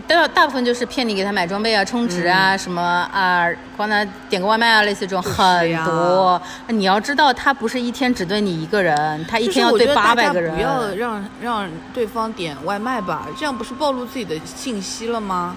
[0.01, 2.83] 大大部分就是骗你给他买装备啊、充值啊、什么
[3.13, 6.41] 啊，帮他点个外卖啊，类似这种很多。
[6.69, 10.55] 你要知道，他不是一天只对你一个人，他一天要对八百个人。
[10.55, 15.57] 不要让让对方点外卖吧，这样不是暴露自己的信息了吗？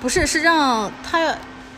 [0.00, 1.34] 不是，是让他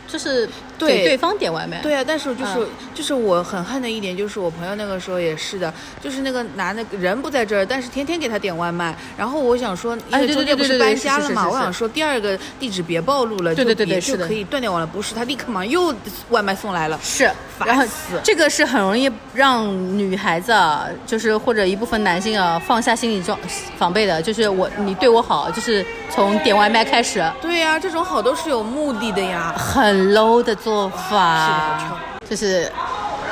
[0.07, 0.47] 就是
[0.77, 1.81] 对给对方点外卖。
[1.81, 8.95] 对啊，但是就是、嗯就是我很恨的一点，就是我朋友那个时候也是的，就是那个男的人不在这儿，但是天天给他点外卖。
[9.17, 14.85] 然后我想说，因哎对为中间不对对对搬家了嘛，是是是是我想说第二个地址别暴露了，对对对对就是也就可以断掉网了。
[14.85, 15.93] 不是，他立刻马上又
[16.29, 16.99] 外卖送来了。
[17.01, 19.67] 是，烦然后死这个是很容易让
[19.97, 23.37] 女孩子啊，就是或者一部分男性啊放下心理装
[23.77, 29.55] 防备的，就是我你对我好，就是从点外卖开始，对呀、这种好都是有目的的呀。
[29.57, 31.99] 很 low 的做法，
[32.29, 32.71] 就是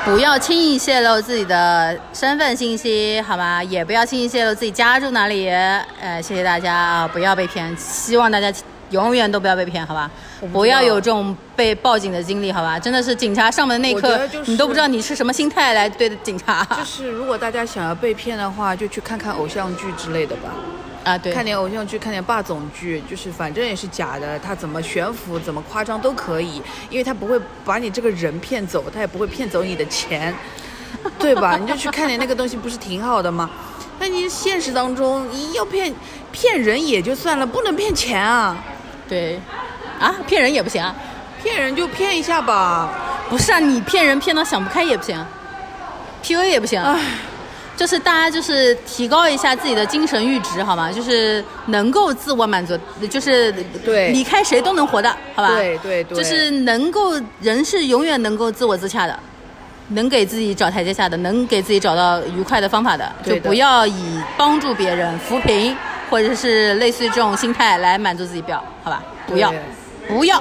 [0.04, 3.64] 不要轻易泄露自己的身份信息，好吗？
[3.64, 5.48] 也不要轻易泄露自己家住哪里。
[5.48, 8.52] 呃，谢谢大家啊，不要被骗，希望大家
[8.90, 10.10] 永远都不要被骗，好吧？
[10.52, 12.78] 不要有这种被报警的经历，好吧？
[12.78, 20.50] 真的是警察上门那一刻你都不知道你是什么心态来对的警察就是如果大家想要被骗的话，就去看看偶像剧之类的吧。
[21.04, 21.18] 啊！
[21.18, 30.34] 对，看点偶像剧，看点霸总剧，就是反正也是假的，他怎么悬浮、怎么夸张都可以，因为他不会把你这个人骗走，他也不会骗走你的钱，
[31.18, 31.56] 对吧？
[31.56, 33.50] 你就去看点那个东西，不是挺好的吗？
[33.98, 35.92] 那你现实当中，你要骗
[36.32, 38.56] 骗人也就算了，不能骗钱啊！
[39.08, 39.40] 对，
[40.00, 40.94] 啊，骗人也不行啊！
[41.42, 42.92] 骗人就骗一下吧。
[43.28, 45.24] 不是啊，你骗人骗到想不开也不行
[46.22, 46.80] ，PUA 也不行。
[46.80, 47.00] 唉，
[47.82, 50.92] 就是大家就是提高一下自己的精神阈值，好吗？
[50.92, 52.78] 就是能够自我满足，
[53.10, 53.50] 就是
[53.84, 55.56] 对离开谁都能活的，好吧？
[55.56, 59.18] 对对对，就是能够人是永远能够自我自洽的，
[59.88, 65.76] 能给自己找台阶下的，能给自己找到愉快的方法的，的就不要以帮助别人、扶贫
[66.08, 69.02] 或者是类似于这种心态来满足自己，不要，好吧？
[69.26, 69.52] 不要，
[70.06, 70.40] 不要，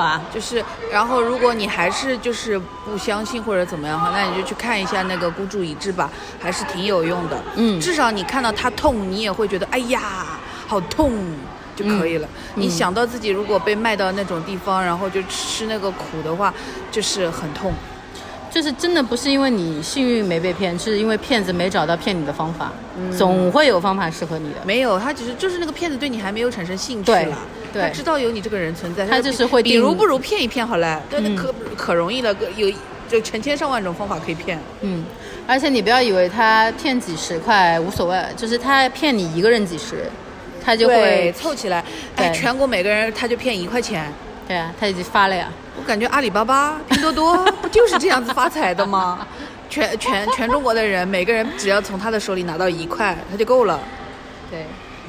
[0.00, 0.22] 好吧？
[0.32, 7.42] 就是，然后如果你还是就是不相信或者怎么样哈，那你就去看一下那个孤注一掷吧，还是挺有用的。
[7.56, 11.12] 嗯至少你看到他痛，你也会觉得哎呀，好痛
[11.76, 12.26] 就可以了。
[12.56, 16.52] 嗯你想到自己如果被卖到那种地方，然后就吃那个苦的话，
[16.90, 17.72] 就是很痛。
[18.50, 22.72] 就是真的不是因为你幸运没被骗，是因为骗子没找到骗你的方法，
[23.16, 24.56] 总会有方法适合你的。
[24.64, 27.38] 没有，他只是就是那个骗子对你还没有产生兴趣对了，
[27.72, 32.70] 对他知道有你这个人存在，他就是会比如不如骗一骗好了，对，那嗯可可容易了，有
[33.08, 34.58] 就成千上万种方法可以骗。
[34.80, 35.04] 嗯，
[35.46, 40.10] 而且你不要以为他骗几十块无所谓，就是他骗你一个人几十，
[40.60, 41.84] 他就，会凑起来，
[42.16, 42.34] 哎，对。
[42.36, 44.12] 全国每个人他就骗一块钱。
[44.50, 45.48] 对啊，他已经发了呀。
[45.78, 49.24] 我感觉阿里巴巴、拼多多 不就是这样子发财的吗？
[49.68, 53.78] 全全全中国的人，每个人只要从他的手里拿到一块，他就够了。
[54.50, 54.66] 对，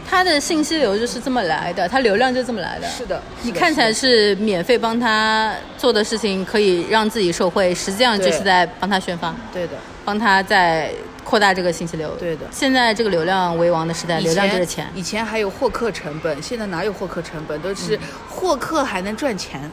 [0.07, 2.87] 他的信息流就是这么来的，他流量就这么来的。
[2.87, 9.73] 是的，是的你看起来是免费帮他做的事情，可以让自己受惠，实际上就是在帮他宣发，对的，
[10.03, 10.91] 帮他在
[11.23, 12.15] 扩大这个信息流。
[12.15, 14.87] 对的现在这个流量为王的时代，流量就是钱。
[14.95, 17.61] 以前还有获客成本，现在哪有获客成本？
[17.61, 17.99] 都是
[18.29, 19.69] 获客还能赚钱。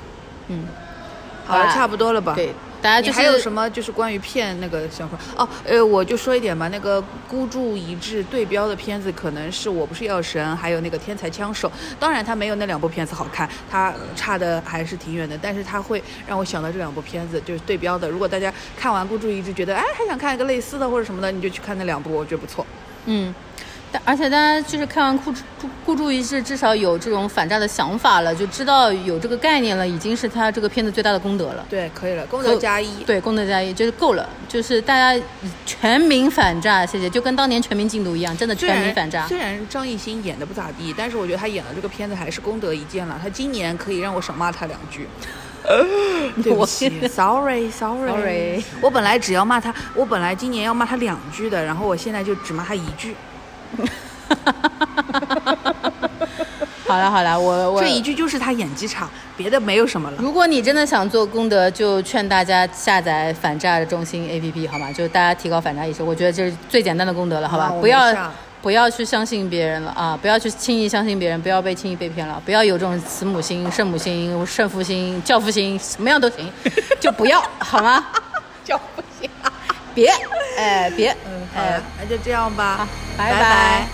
[0.49, 0.65] 嗯，
[1.47, 2.35] 好了，差不多了吧？
[2.35, 5.19] 对，大家就还有什么就是关于骗那个想法？
[5.37, 11.71] 哦，呃，我就说一点吧，那个孤注一掷对标的片子，可能是我不是药神，还有那个天才枪手。
[11.99, 15.37] 当然，它没有那两部片子好看，它差的还是挺远的。
[15.41, 18.09] 但是它会让我想到这两部片子，就是对标的。
[18.09, 22.65] 如果大家看完孤注一掷，觉得哎还想看一个类似的或者什么的，你就去看那两部，我觉得不错。
[23.07, 23.35] 嗯，
[23.91, 31.65] 但而且大家就是看完孤注孤注一掷，至少有这种反诈的想法了，就知道有这个概念了，已经是他这个片子最大的功德了。
[31.71, 33.03] 对，可以了，功德加一。
[33.05, 35.25] 对，功德加一就是够了，就是大家
[35.65, 39.21] 全民反诈，谢谢，就跟当年全民禁毒一样，真的全民反诈。
[39.21, 43.19] 然虽然张艺兴演的不咋地，但是我觉得他演的这个片子还是功德一件了。
[43.23, 45.09] 他今年可以让我少骂他两句。
[46.43, 53.15] 对不起，sorry sorry Sorry 我本来只要骂他，我本来今年要骂他两句的，然后我现在就只骂他一句。
[56.87, 59.07] 好了好了，我我这一句就是他演技差，
[59.37, 60.17] 别的没有什么了。
[60.19, 64.91] 如果你真的想做功德，就劝大家下载反诈的中心 APP，好吗？
[64.91, 67.65] 就是大家提高反诈意识，我觉得这是最简单的功德了，好吧？
[67.67, 70.19] 啊不要不要去相信别人了啊！
[70.21, 76.51] 不要去轻易相信别人，不要被轻易被骗了，不要有这种慈母心、圣母心、圣父心、教父心，什么样都行，
[76.99, 78.05] 就不要好吗？
[78.65, 79.08] 叫不行。
[79.99, 80.13] 别，
[80.57, 82.87] 哎别，嗯，好哎了，那就这样吧，
[83.17, 83.89] 拜拜